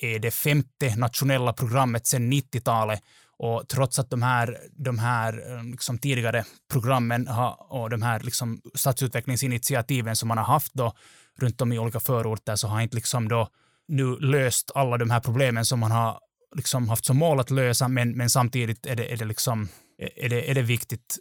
[0.00, 3.02] är det femte nationella programmet sedan 90-talet
[3.42, 8.20] och trots att de här, de här eh, liksom tidigare programmen har, och de här
[8.20, 10.92] liksom stadsutvecklingsinitiativen som man har haft då
[11.38, 13.48] runt om i olika förorter så har inte liksom då
[13.88, 16.20] nu löst alla de här problemen som man har
[16.56, 19.68] liksom haft som mål att lösa, men, men samtidigt är det, är det, liksom,
[20.16, 21.18] är det, är det viktigt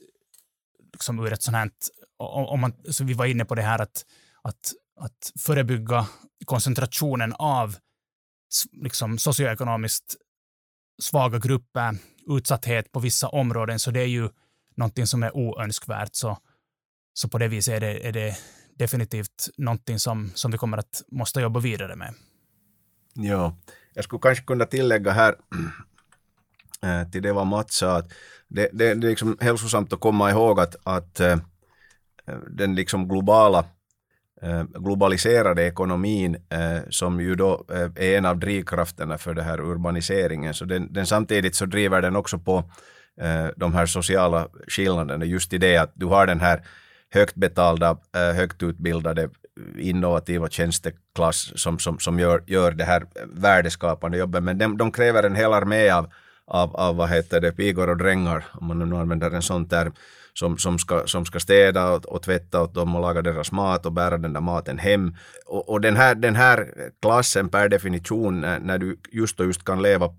[0.94, 1.72] liksom ur ett sånt här,
[2.18, 4.06] om man, så vi var inne på det här att,
[4.42, 6.08] att, att förebygga
[6.46, 7.76] koncentrationen av
[8.72, 10.16] liksom socioekonomiskt
[11.00, 11.98] svaga grupper,
[12.28, 14.30] utsatthet på vissa områden, så det är ju
[14.76, 16.10] någonting som är oönskvärt.
[16.16, 16.38] Så,
[17.14, 18.38] så på det viset är det, är det
[18.80, 22.14] definitivt någonting som, som vi kommer att måste jobba vidare med.
[23.14, 23.58] Ja,
[23.94, 25.36] jag skulle kanske kunna tillägga här
[26.82, 28.12] äh, till det vad Mats sa, att
[28.48, 31.38] det, det, det är liksom hälsosamt att komma ihåg att, att äh,
[32.50, 33.66] den liksom globala
[34.42, 39.60] Eh, globaliserade ekonomin eh, som ju då eh, är en av drivkrafterna för den här
[39.60, 42.64] urbaniseringen, så den, den samtidigt så driver den också på
[43.56, 45.26] de här sociala skillnaderna.
[45.26, 46.62] Just i det att du har den här
[47.14, 49.30] högt betalda, högt utbildade
[49.78, 54.44] innovativa tjänsteklass som, som, som gör, gör det här värdeskapande jobbet.
[54.44, 56.10] Men de, de kräver en hel armé av,
[56.48, 59.94] av, av vad heter det, pigor och drängar, om man nu använder en sån term,
[60.40, 63.86] som, som, ska, som ska städa och, och tvätta åt dem och laga deras mat
[63.86, 65.16] och bära den där maten hem.
[65.46, 69.64] Och, och den, här, den här klassen per definition, när, när du just och just
[69.64, 70.10] kan leva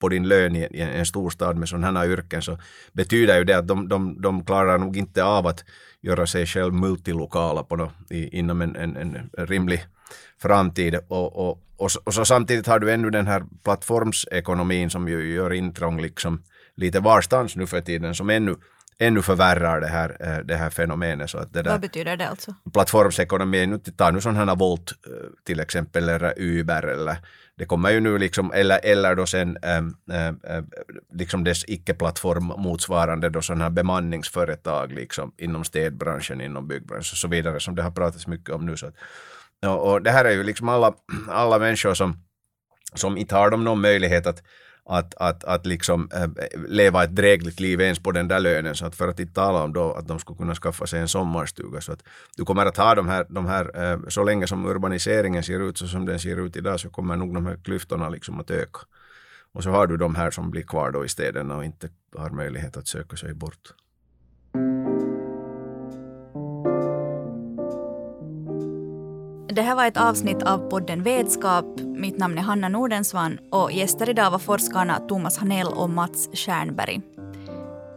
[0.00, 2.58] på din lön i, i en storstad med sådana här yrken så
[2.92, 5.64] betyder ju det att de, de, de klarar nog inte av att
[6.00, 9.84] göra sig själv multilokala på något, i, inom en, en, en rimlig
[10.42, 10.98] framtid.
[11.08, 15.34] Och, och, och, så, och, så, samtidigt har du ännu den här plattformsekonomin som ju
[15.34, 16.42] gör intrång liksom
[16.74, 18.56] lite varstans nu för tiden som ännu
[18.98, 21.30] ännu förvärrar det här, eh, det här fenomenet.
[21.30, 22.54] Så att det där, Vad betyder det alltså?
[22.72, 25.12] Plattformsekonomi, nu tar nu sådana här Volt eh,
[25.44, 27.16] till exempel, eller Uber, eller
[27.58, 30.62] det kommer ju nu liksom, eller, eller då sen ähm, äh,
[31.12, 37.28] liksom dess icke-plattform motsvarande då sådana här bemanningsföretag liksom inom städbranschen, inom byggbranschen och så
[37.28, 38.76] vidare som det har pratats mycket om nu.
[38.76, 38.94] Så att,
[39.66, 40.94] och, och det här är ju liksom alla,
[41.28, 42.16] alla människor som,
[42.94, 44.42] som inte har de någon möjlighet att
[44.88, 46.28] att, att, att liksom, eh,
[46.68, 48.74] leva ett drägligt liv ens på den där lönen.
[48.74, 51.08] Så att för att inte tala om då att de skulle kunna skaffa sig en
[51.08, 51.80] sommarstuga.
[51.80, 52.02] Så att
[52.36, 55.78] du kommer att ha de här, de här eh, så länge som urbaniseringen ser ut
[55.78, 58.80] så som den ser ut idag så kommer nog de här klyftorna liksom att öka.
[59.52, 62.30] Och så har du de här som blir kvar då i städerna och inte har
[62.30, 63.74] möjlighet att söka sig bort.
[69.58, 71.80] Det här var ett avsnitt av podden Vetskap.
[71.80, 77.00] Mitt namn är Hanna Nordensvan och gäster idag var forskarna Thomas Hanell och Mats Stjernberg.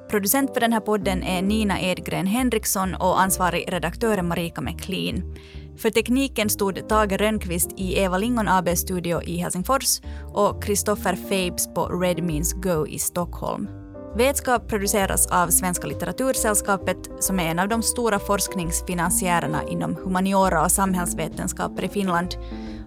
[0.09, 5.36] Producent för den här podden är Nina Edgren Henriksson och ansvarig redaktör är Marika McLean.
[5.78, 10.01] För tekniken stod Tage Rönnqvist i Eva Lingon ABs studio i Helsingfors
[10.34, 13.81] och Kristoffer Fabes på Red Means Go i Stockholm.
[14.16, 20.72] Vetskap produceras av Svenska litteratursällskapet som är en av de stora forskningsfinansiärerna inom humaniora och
[20.72, 22.36] samhällsvetenskaper i Finland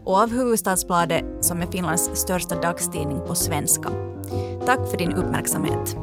[0.05, 3.91] och av Hufvudstadsbladet som är Finlands största dagstidning på svenska.
[4.67, 5.97] Tack för din uppmärksamhet.